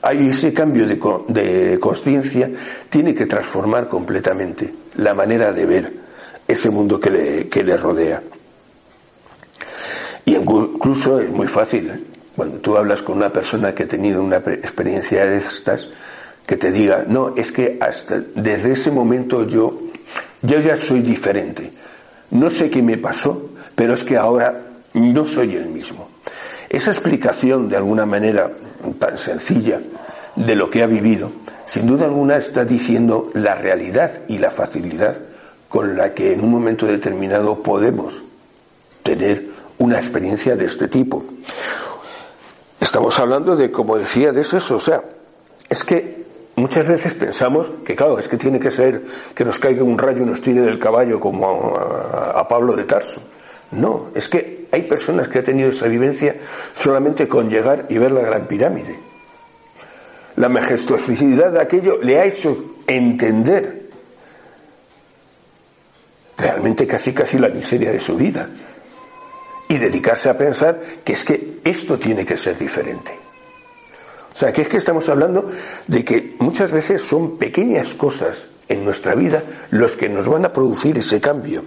[0.01, 2.49] Hay ese cambio de, de conciencia,
[2.89, 5.93] tiene que transformar completamente la manera de ver
[6.47, 8.23] ese mundo que le, que le rodea.
[10.23, 14.37] Y incluso es muy fácil, cuando tú hablas con una persona que ha tenido una
[14.37, 15.89] experiencia de estas,
[16.45, 19.79] que te diga, no, es que hasta desde ese momento yo,
[20.41, 21.71] yo ya soy diferente.
[22.31, 24.61] No sé qué me pasó, pero es que ahora
[24.93, 26.09] no soy el mismo.
[26.69, 28.51] Esa explicación, de alguna manera
[28.99, 29.79] tan sencilla,
[30.35, 31.31] de lo que ha vivido,
[31.67, 35.17] sin duda alguna está diciendo la realidad y la facilidad
[35.69, 38.21] con la que en un momento determinado podemos
[39.03, 41.23] tener una experiencia de este tipo.
[42.79, 45.03] Estamos hablando de, como decía, de eso, o sea,
[45.69, 46.22] es que
[46.55, 49.01] Muchas veces pensamos que, claro, es que tiene que ser
[49.33, 53.21] que nos caiga un rayo y nos tire del caballo como a, Pablo de Tarso.
[53.71, 56.35] No, es que hay personas que han tenido esa vivencia
[56.73, 58.99] solamente con llegar y ver la gran pirámide.
[60.35, 63.89] La majestuosidad de aquello le ha hecho entender
[66.37, 68.47] realmente casi casi la miseria de su vida
[69.69, 73.22] y dedicarse a pensar que es que esto tiene que ser diferente.
[74.33, 75.47] O sea, que es que estamos hablando
[75.87, 80.53] de que muchas veces son pequeñas cosas en nuestra vida los que nos van a
[80.53, 81.63] producir ese cambio.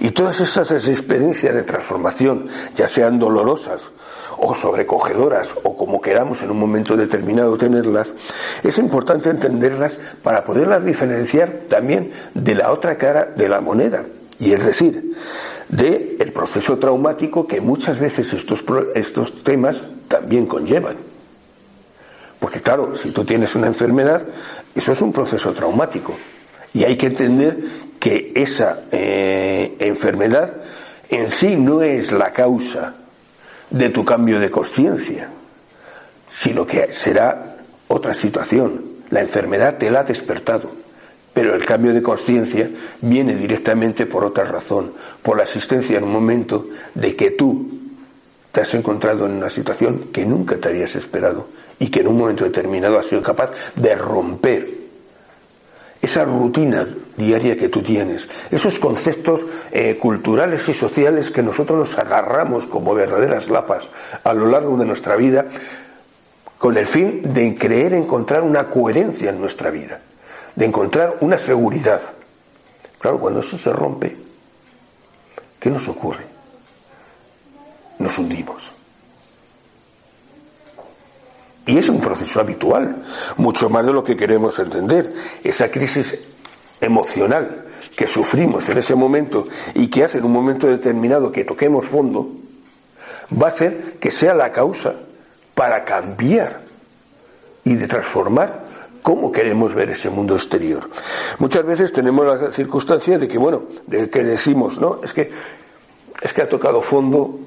[0.00, 3.90] Y todas esas experiencias de transformación, ya sean dolorosas
[4.38, 8.12] o sobrecogedoras o como queramos en un momento determinado tenerlas,
[8.62, 14.06] es importante entenderlas para poderlas diferenciar también de la otra cara de la moneda.
[14.38, 15.14] Y es decir,
[15.68, 21.07] de el proceso traumático que muchas veces estos, estos temas también conllevan.
[22.38, 24.22] Porque claro, si tú tienes una enfermedad,
[24.74, 26.16] eso es un proceso traumático.
[26.72, 27.58] Y hay que entender
[27.98, 30.54] que esa eh, enfermedad
[31.08, 32.94] en sí no es la causa
[33.70, 35.30] de tu cambio de conciencia,
[36.28, 37.56] sino que será
[37.88, 38.98] otra situación.
[39.10, 40.70] La enfermedad te la ha despertado,
[41.32, 44.92] pero el cambio de conciencia viene directamente por otra razón,
[45.22, 47.68] por la existencia en un momento de que tú
[48.52, 51.48] te has encontrado en una situación que nunca te habías esperado
[51.78, 54.78] y que en un momento determinado has sido capaz de romper
[56.00, 61.98] esa rutina diaria que tú tienes, esos conceptos eh, culturales y sociales que nosotros nos
[61.98, 63.88] agarramos como verdaderas lapas
[64.22, 65.46] a lo largo de nuestra vida,
[66.56, 70.00] con el fin de creer encontrar una coherencia en nuestra vida,
[70.54, 72.00] de encontrar una seguridad.
[72.98, 74.16] Claro, cuando eso se rompe,
[75.58, 76.24] ¿qué nos ocurre?
[77.98, 78.77] Nos hundimos.
[81.68, 83.02] Y es un proceso habitual,
[83.36, 85.12] mucho más de lo que queremos entender.
[85.44, 86.18] Esa crisis
[86.80, 91.84] emocional que sufrimos en ese momento y que hace en un momento determinado que toquemos
[91.84, 92.26] fondo,
[93.30, 94.94] va a hacer que sea la causa
[95.54, 96.62] para cambiar
[97.64, 98.64] y de transformar
[99.02, 100.88] cómo queremos ver ese mundo exterior.
[101.38, 105.30] Muchas veces tenemos la circunstancia de que, bueno, de que decimos, no, es que,
[106.22, 107.40] es que ha tocado fondo,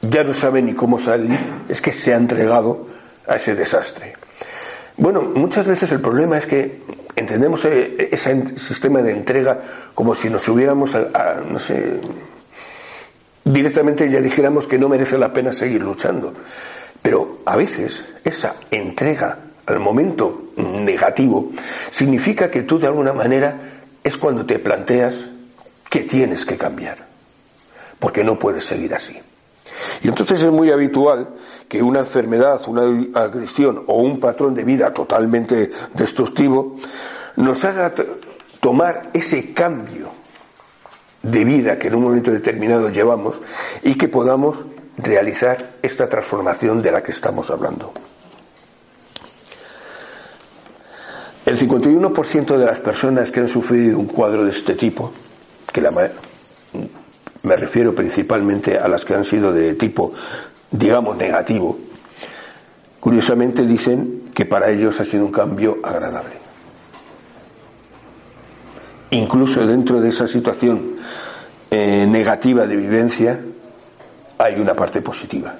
[0.00, 2.97] ya no sabe ni cómo salir, es que se ha entregado
[3.28, 4.14] a ese desastre.
[4.96, 6.80] Bueno, muchas veces el problema es que
[7.14, 9.60] entendemos e, ese sistema de entrega
[9.94, 10.96] como si nos hubiéramos,
[11.48, 12.00] no sé,
[13.44, 16.34] directamente ya dijéramos que no merece la pena seguir luchando.
[17.00, 21.52] Pero a veces esa entrega al momento negativo
[21.90, 23.56] significa que tú de alguna manera
[24.02, 25.14] es cuando te planteas
[25.88, 26.98] que tienes que cambiar,
[27.98, 29.18] porque no puedes seguir así.
[30.02, 31.28] Y entonces es muy habitual
[31.68, 32.82] que una enfermedad, una
[33.14, 36.76] agresión o un patrón de vida totalmente destructivo
[37.36, 37.92] nos haga
[38.60, 40.10] tomar ese cambio
[41.22, 43.40] de vida que en un momento determinado llevamos
[43.82, 44.64] y que podamos
[44.96, 47.92] realizar esta transformación de la que estamos hablando.
[51.44, 55.12] El 51% de las personas que han sufrido un cuadro de este tipo,
[55.72, 55.90] que la,
[57.42, 60.12] me refiero principalmente a las que han sido de tipo,
[60.70, 61.78] digamos, negativo,
[63.00, 66.36] curiosamente dicen que para ellos ha sido un cambio agradable.
[69.10, 70.96] Incluso dentro de esa situación
[71.70, 73.40] eh, negativa de vivencia
[74.36, 75.54] hay una parte positiva.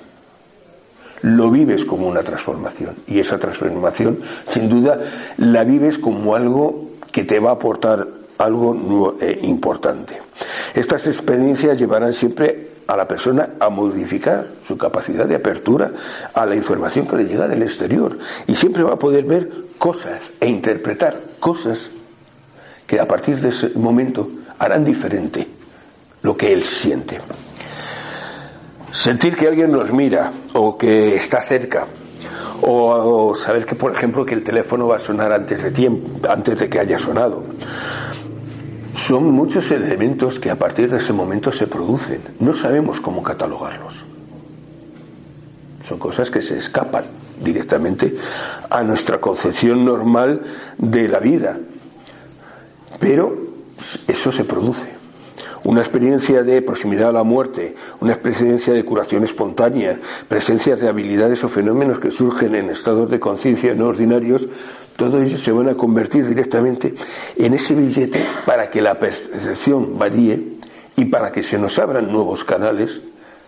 [1.22, 5.00] Lo vives como una transformación y esa transformación, sin duda,
[5.38, 8.06] la vives como algo que te va a aportar
[8.38, 10.20] algo eh, importante.
[10.74, 15.92] Estas experiencias llevarán siempre a la persona a modificar su capacidad de apertura
[16.32, 20.20] a la información que le llega del exterior y siempre va a poder ver cosas
[20.40, 21.90] e interpretar cosas
[22.86, 25.46] que a partir de ese momento harán diferente
[26.22, 27.20] lo que él siente.
[28.90, 31.86] Sentir que alguien nos mira o que está cerca
[32.62, 36.58] o, saber que por ejemplo que el teléfono va a sonar antes de tiempo, antes
[36.58, 37.44] de que haya sonado
[38.94, 42.22] son muchos elementos que a partir de ese momento se producen.
[42.40, 44.06] No sabemos cómo catalogarlos.
[45.82, 47.04] Son cosas que se escapan
[47.42, 48.16] directamente
[48.68, 50.42] a nuestra concepción normal
[50.76, 51.58] de la vida.
[52.98, 53.36] Pero
[54.06, 54.98] eso se produce
[55.64, 61.44] una experiencia de proximidad a la muerte, una experiencia de curación espontánea, presencias de habilidades
[61.44, 64.48] o fenómenos que surgen en estados de conciencia no ordinarios,
[64.98, 66.92] todo ello se van a convertir directamente
[67.36, 70.58] en ese billete para que la percepción varíe
[70.96, 73.00] y para que se nos abran nuevos canales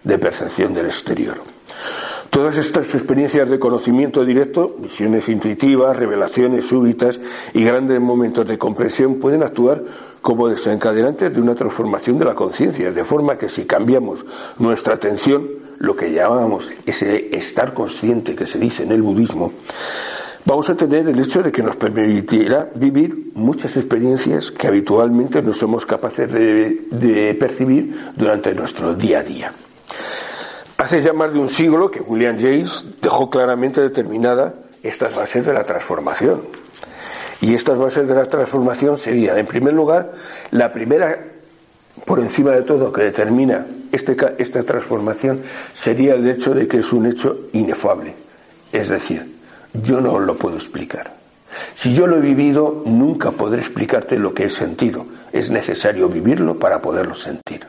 [0.04, 1.34] de percepción del exterior.
[2.30, 7.18] Todas estas experiencias de conocimiento directo, visiones intuitivas, revelaciones súbitas
[7.52, 9.82] y grandes momentos de comprensión pueden actuar
[10.22, 14.24] como desencadenantes de una transformación de la conciencia, de forma que si cambiamos
[14.58, 15.48] nuestra atención,
[15.78, 19.52] lo que llamamos ese estar consciente que se dice en el budismo,
[20.44, 25.52] vamos a tener el hecho de que nos permitirá vivir muchas experiencias que habitualmente no
[25.52, 29.52] somos capaces de, percibir durante nuestro día a día.
[30.78, 35.52] Hace ya más de un siglo que William James dejó claramente determinada estas bases de
[35.52, 36.42] la transformación.
[37.42, 40.12] Y estas bases de la transformación serían, en primer lugar,
[40.50, 41.08] la primera,
[42.04, 46.92] por encima de todo, que determina este, esta transformación sería el hecho de que es
[46.92, 48.14] un hecho inefable.
[48.72, 49.39] Es decir,
[49.72, 51.20] yo no lo puedo explicar.
[51.74, 55.06] Si yo lo he vivido, nunca podré explicarte lo que he sentido.
[55.32, 57.66] Es necesario vivirlo para poderlo sentir.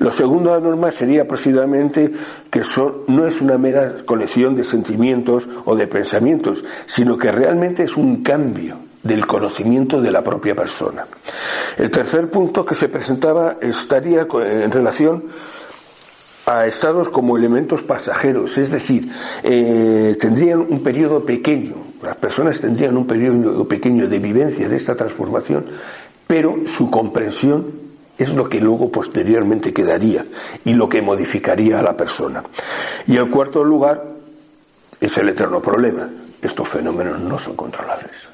[0.00, 2.12] Lo segundo de la norma sería precisamente
[2.50, 7.84] que son, no es una mera colección de sentimientos o de pensamientos, sino que realmente
[7.84, 11.06] es un cambio del conocimiento de la propia persona.
[11.76, 15.24] El tercer punto que se presentaba estaría en relación
[16.46, 19.10] a estados como elementos pasajeros, es decir,
[19.42, 24.94] eh, tendrían un periodo pequeño, las personas tendrían un periodo pequeño de vivencia de esta
[24.94, 25.64] transformación,
[26.26, 27.84] pero su comprensión
[28.18, 30.24] es lo que luego posteriormente quedaría
[30.64, 32.44] y lo que modificaría a la persona.
[33.06, 34.04] Y el cuarto lugar
[35.00, 36.08] es el eterno problema.
[36.40, 38.28] Estos fenómenos no son controlables.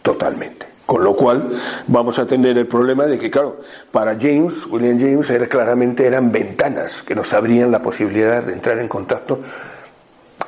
[0.00, 0.71] Totalmente.
[0.86, 1.50] Con lo cual
[1.86, 3.60] vamos a tener el problema de que, claro,
[3.90, 8.78] para James, William James, era, claramente eran ventanas que nos abrían la posibilidad de entrar
[8.78, 9.40] en contacto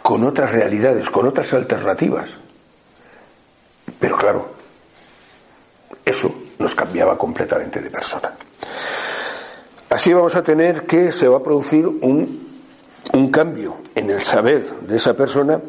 [0.03, 2.30] con otras realidades, con otras alternativas.
[3.99, 4.49] Pero claro,
[6.05, 8.32] eso nos cambiaba completamente de persona.
[9.91, 12.61] Así vamos a tener que se va a producir un,
[13.12, 15.61] un cambio en el saber de esa persona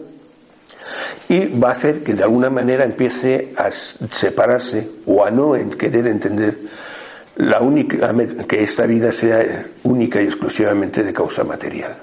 [1.27, 6.07] y va a hacer que de alguna manera empiece a separarse o a no querer
[6.07, 6.57] entender
[7.37, 8.13] la única,
[8.47, 11.97] que esta vida sea única y exclusivamente de causa material.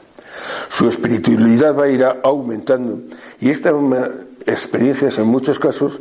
[0.69, 3.03] Su espiritualidad va a ir aumentando
[3.41, 3.75] y estas
[4.47, 6.01] experiencias en muchos casos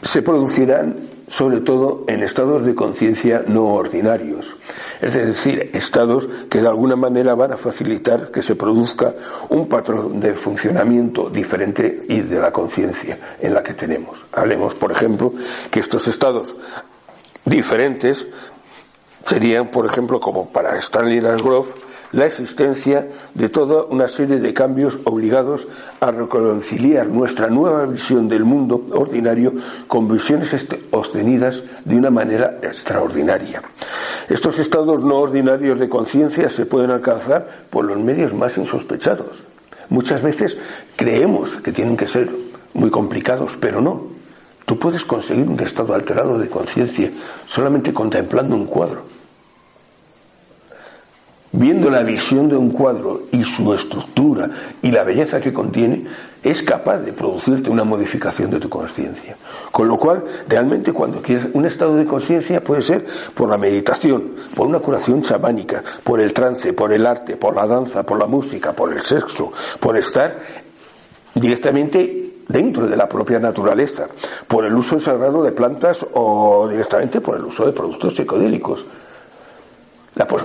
[0.00, 4.54] se producirán sobre todo en estados de conciencia no ordinarios,
[5.00, 9.14] es decir, estados que de alguna manera van a facilitar que se produzca
[9.48, 14.26] un patrón de funcionamiento diferente y de la conciencia en la que tenemos.
[14.32, 15.32] Hablemos, por ejemplo,
[15.70, 16.54] que estos estados
[17.46, 18.26] diferentes
[19.24, 21.72] serían, por ejemplo, como para Stanley Grove,
[22.12, 25.66] la existencia de toda una serie de cambios obligados
[26.00, 29.52] a reconciliar nuestra nueva visión del mundo ordinario
[29.88, 33.62] con visiones este, obtenidas de una manera extraordinaria.
[34.28, 39.42] Estos estados no ordinarios de conciencia se pueden alcanzar por los medios más insospechados.
[39.88, 40.56] Muchas veces
[40.96, 42.30] creemos que tienen que ser
[42.74, 44.12] muy complicados, pero no.
[44.64, 47.10] Tú puedes conseguir un estado alterado de conciencia
[47.46, 49.21] solamente contemplando un cuadro
[51.52, 54.50] viendo la visión de un cuadro y su estructura
[54.80, 56.04] y la belleza que contiene,
[56.42, 59.36] es capaz de producirte una modificación de tu conciencia.
[59.70, 64.32] Con lo cual, realmente cuando quieres un estado de conciencia puede ser por la meditación,
[64.54, 68.26] por una curación chamánica, por el trance, por el arte, por la danza, por la
[68.26, 70.38] música, por el sexo, por estar
[71.34, 74.08] directamente dentro de la propia naturaleza,
[74.48, 78.84] por el uso sagrado de plantas o directamente por el uso de productos psicodélicos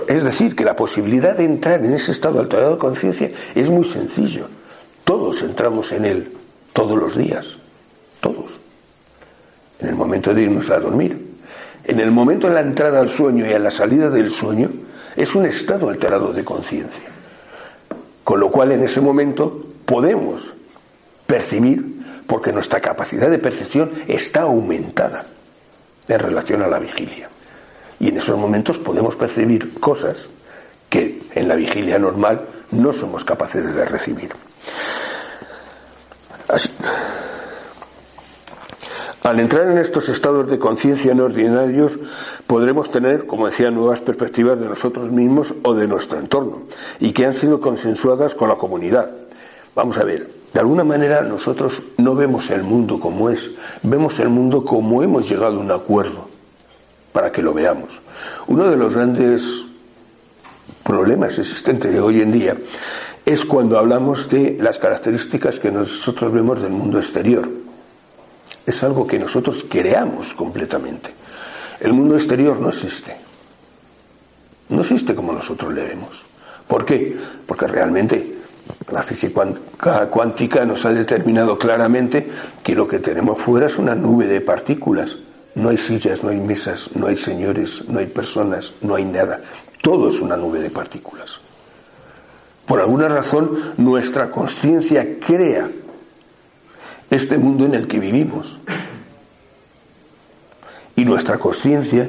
[0.08, 3.84] es decir, que la posibilidad de entrar en ese estado alterado de conciencia es muy
[3.84, 4.48] sencillo.
[5.04, 6.32] Todos entramos en él,
[6.72, 7.58] todos los días,
[8.20, 8.58] todos.
[9.78, 11.26] En el momento de irnos a dormir.
[11.84, 14.70] En el momento de la entrada al sueño y a la salida del sueño,
[15.16, 17.08] es un estado alterado de conciencia.
[18.24, 20.54] Con lo cual en ese momento podemos
[21.26, 25.26] percibir, porque nuestra capacidad de percepción está aumentada
[26.06, 27.28] en relación a la vigilia.
[28.00, 30.28] Y en esos momentos podemos percibir cosas
[30.88, 34.30] que en la vigilia normal no somos capaces de recibir.
[39.22, 41.98] Al entrar en estos estados de conciencia no ordinarios,
[42.46, 46.62] podremos tener, como decía, nuevas perspectivas de nosotros mismos o de nuestro entorno,
[46.98, 49.12] y que han sido consensuadas con la comunidad.
[49.74, 53.50] Vamos a ver, de alguna manera nosotros no vemos el mundo como es,
[53.82, 56.37] vemos el mundo como hemos llegado a un acuerdo
[57.18, 58.00] para que lo veamos.
[58.46, 59.64] Uno de los grandes
[60.84, 62.56] problemas existentes de hoy en día
[63.26, 67.50] es cuando hablamos de las características que nosotros vemos del mundo exterior.
[68.64, 71.10] Es algo que nosotros creamos completamente.
[71.80, 73.16] El mundo exterior no existe.
[74.68, 76.22] No existe como nosotros le vemos.
[76.68, 77.16] ¿Por qué?
[77.44, 78.34] Porque realmente
[78.92, 79.44] la física
[80.08, 82.30] cuántica nos ha determinado claramente
[82.62, 85.16] que lo que tenemos fuera es una nube de partículas
[85.58, 89.40] no hay sillas, no hay mesas, no hay señores, no hay personas, no hay nada.
[89.82, 91.40] Todo es una nube de partículas.
[92.64, 95.68] Por alguna razón, nuestra conciencia crea
[97.10, 98.58] este mundo en el que vivimos.
[100.94, 102.08] Y nuestra conciencia,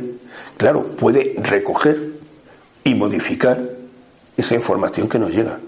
[0.57, 2.11] claro, puede recoger
[2.83, 3.61] y modificar
[4.37, 5.59] esa información que nos llega.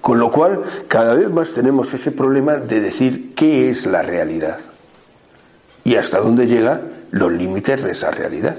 [0.00, 4.58] Con lo cual, cada vez más tenemos ese problema de decir qué es la realidad
[5.84, 8.56] y hasta dónde llegan los límites de esa realidad.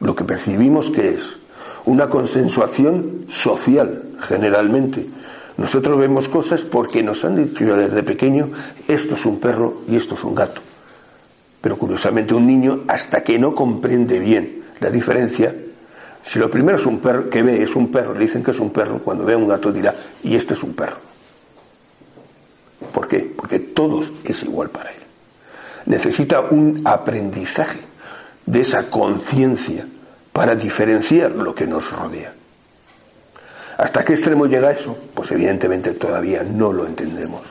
[0.00, 1.36] Lo que percibimos que es
[1.86, 5.06] una consensuación social, generalmente.
[5.56, 8.50] Nosotros vemos cosas porque nos han dicho desde pequeño,
[8.88, 10.60] esto es un perro y esto es un gato.
[11.60, 15.54] Pero curiosamente un niño, hasta que no comprende bien la diferencia,
[16.24, 18.58] si lo primero es un perro que ve es un perro, le dicen que es
[18.58, 19.94] un perro, cuando ve a un gato dirá,
[20.24, 20.96] y este es un perro.
[23.06, 23.32] ¿Por qué?
[23.36, 24.96] Porque todos es igual para él.
[25.86, 27.78] Necesita un aprendizaje
[28.44, 29.86] de esa conciencia
[30.32, 32.34] para diferenciar lo que nos rodea.
[33.78, 34.98] ¿Hasta qué extremo llega eso?
[35.14, 37.42] Pues evidentemente todavía no lo entendemos.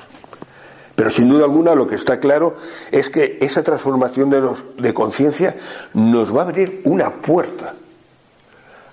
[0.93, 2.55] Pero sin duda alguna lo que está claro
[2.91, 4.41] es que esa transformación de,
[4.77, 5.55] de conciencia
[5.93, 7.75] nos va a abrir una puerta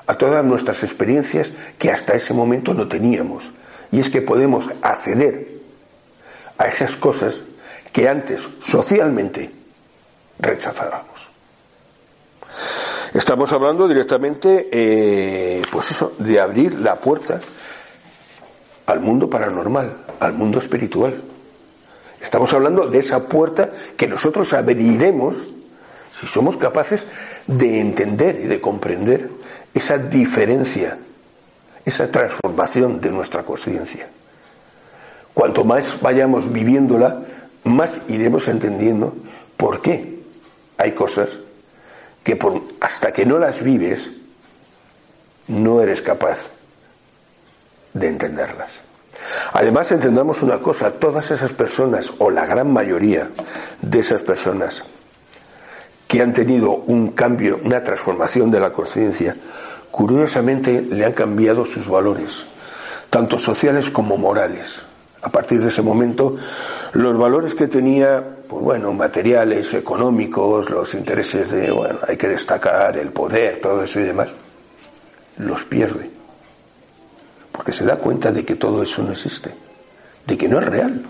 [0.06, 3.50] a todas nuestras experiencias que hasta ese momento no teníamos.
[3.90, 5.61] Y es que podemos acceder
[6.62, 7.40] a esas cosas
[7.92, 9.50] que antes socialmente
[10.38, 11.30] rechazábamos.
[13.12, 17.40] Estamos hablando directamente, eh, pues eso, de abrir la puerta
[18.86, 21.14] al mundo paranormal, al mundo espiritual.
[22.20, 25.48] Estamos hablando de esa puerta que nosotros abriremos
[26.12, 27.06] si somos capaces
[27.46, 29.28] de entender y de comprender
[29.74, 30.96] esa diferencia,
[31.84, 34.08] esa transformación de nuestra conciencia.
[35.34, 37.22] Cuanto más vayamos viviéndola,
[37.64, 39.14] más iremos entendiendo
[39.56, 40.20] por qué
[40.78, 41.38] hay cosas
[42.22, 42.38] que
[42.80, 44.10] hasta que no las vives,
[45.48, 46.38] no eres capaz
[47.94, 48.80] de entenderlas.
[49.52, 53.30] Además, entendamos una cosa, todas esas personas, o la gran mayoría
[53.80, 54.84] de esas personas,
[56.08, 59.36] que han tenido un cambio, una transformación de la conciencia,
[59.90, 62.44] curiosamente le han cambiado sus valores,
[63.10, 64.82] tanto sociales como morales.
[65.22, 66.36] A partir de ese momento,
[66.94, 72.98] los valores que tenía pues bueno, materiales, económicos, los intereses de, bueno, hay que destacar
[72.98, 74.28] el poder, todo eso y demás,
[75.38, 76.10] los pierde.
[77.50, 79.54] Porque se da cuenta de que todo eso no existe,
[80.26, 81.02] de que no es real,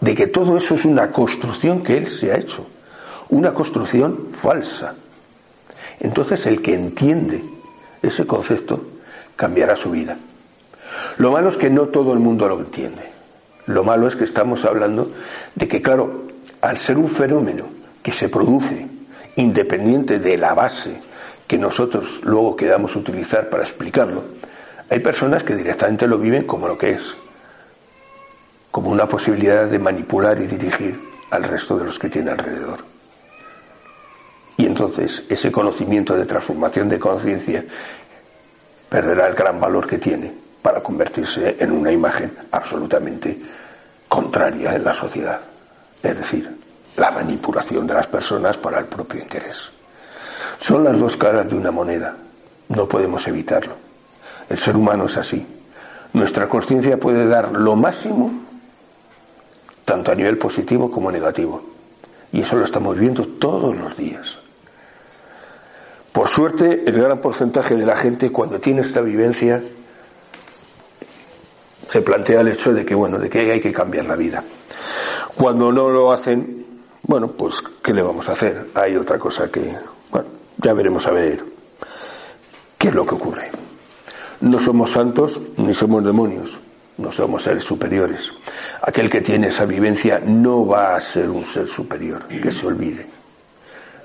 [0.00, 2.66] de que todo eso es una construcción que él se ha hecho,
[3.28, 4.94] una construcción falsa.
[5.98, 7.44] Entonces el que entiende
[8.00, 8.84] ese concepto
[9.36, 10.16] cambiará su vida.
[11.18, 13.10] Lo malo es que no todo el mundo lo entiende.
[13.66, 15.10] Lo malo es que estamos hablando
[15.54, 16.24] de que, claro,
[16.60, 17.66] al ser un fenómeno
[18.02, 18.86] que se produce
[19.36, 21.00] independiente de la base
[21.46, 24.22] que nosotros luego quedamos utilizar para explicarlo,
[24.88, 27.14] hay personas que directamente lo viven como lo que es,
[28.70, 32.78] como una posibilidad de manipular y dirigir al resto de los que tiene alrededor.
[34.56, 37.64] Y entonces ese conocimiento de transformación de conciencia
[38.88, 43.38] perderá el gran valor que tiene para convertirse en una imagen absolutamente
[44.08, 45.40] contraria en la sociedad,
[46.02, 46.56] es decir,
[46.96, 49.70] la manipulación de las personas para el propio interés.
[50.58, 52.16] Son las dos caras de una moneda,
[52.68, 53.74] no podemos evitarlo.
[54.48, 55.46] El ser humano es así.
[56.12, 58.32] Nuestra conciencia puede dar lo máximo,
[59.84, 61.62] tanto a nivel positivo como negativo.
[62.32, 64.38] Y eso lo estamos viendo todos los días.
[66.12, 69.62] Por suerte, el gran porcentaje de la gente cuando tiene esta vivencia
[71.90, 74.44] se plantea el hecho de que, bueno, de que hay que cambiar la vida.
[75.34, 76.64] Cuando no lo hacen,
[77.02, 78.68] bueno, pues, ¿qué le vamos a hacer?
[78.76, 79.76] Hay otra cosa que,
[80.08, 80.28] bueno,
[80.58, 81.44] ya veremos a ver
[82.78, 83.50] qué es lo que ocurre.
[84.40, 86.60] No somos santos ni somos demonios,
[86.96, 88.30] no somos seres superiores.
[88.82, 93.04] Aquel que tiene esa vivencia no va a ser un ser superior, que se olvide.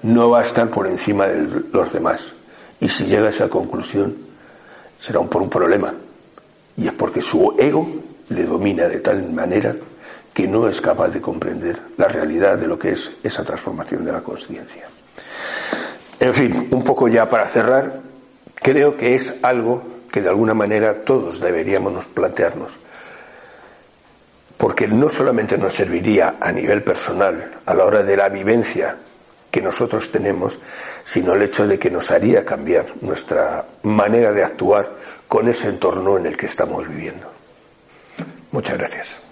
[0.01, 2.33] No va a estar por encima de los demás.
[2.79, 4.17] Y si llega a esa conclusión,
[4.99, 5.93] será por un problema,
[6.77, 7.87] y es porque su ego
[8.29, 9.75] le domina de tal manera
[10.33, 14.11] que no es capaz de comprender la realidad de lo que es esa transformación de
[14.11, 14.87] la conciencia.
[16.19, 18.01] En fin, un poco ya para cerrar,
[18.55, 22.79] creo que es algo que de alguna manera todos deberíamos plantearnos,
[24.57, 28.97] porque no solamente nos serviría a nivel personal a la hora de la vivencia
[29.51, 30.59] que nosotros tenemos,
[31.05, 34.97] sino el hecho de que nos haría cambiar nuestra manera de actuar
[35.27, 37.31] con ese entorno en el que estamos viviendo.
[38.51, 39.24] Muchas gracias.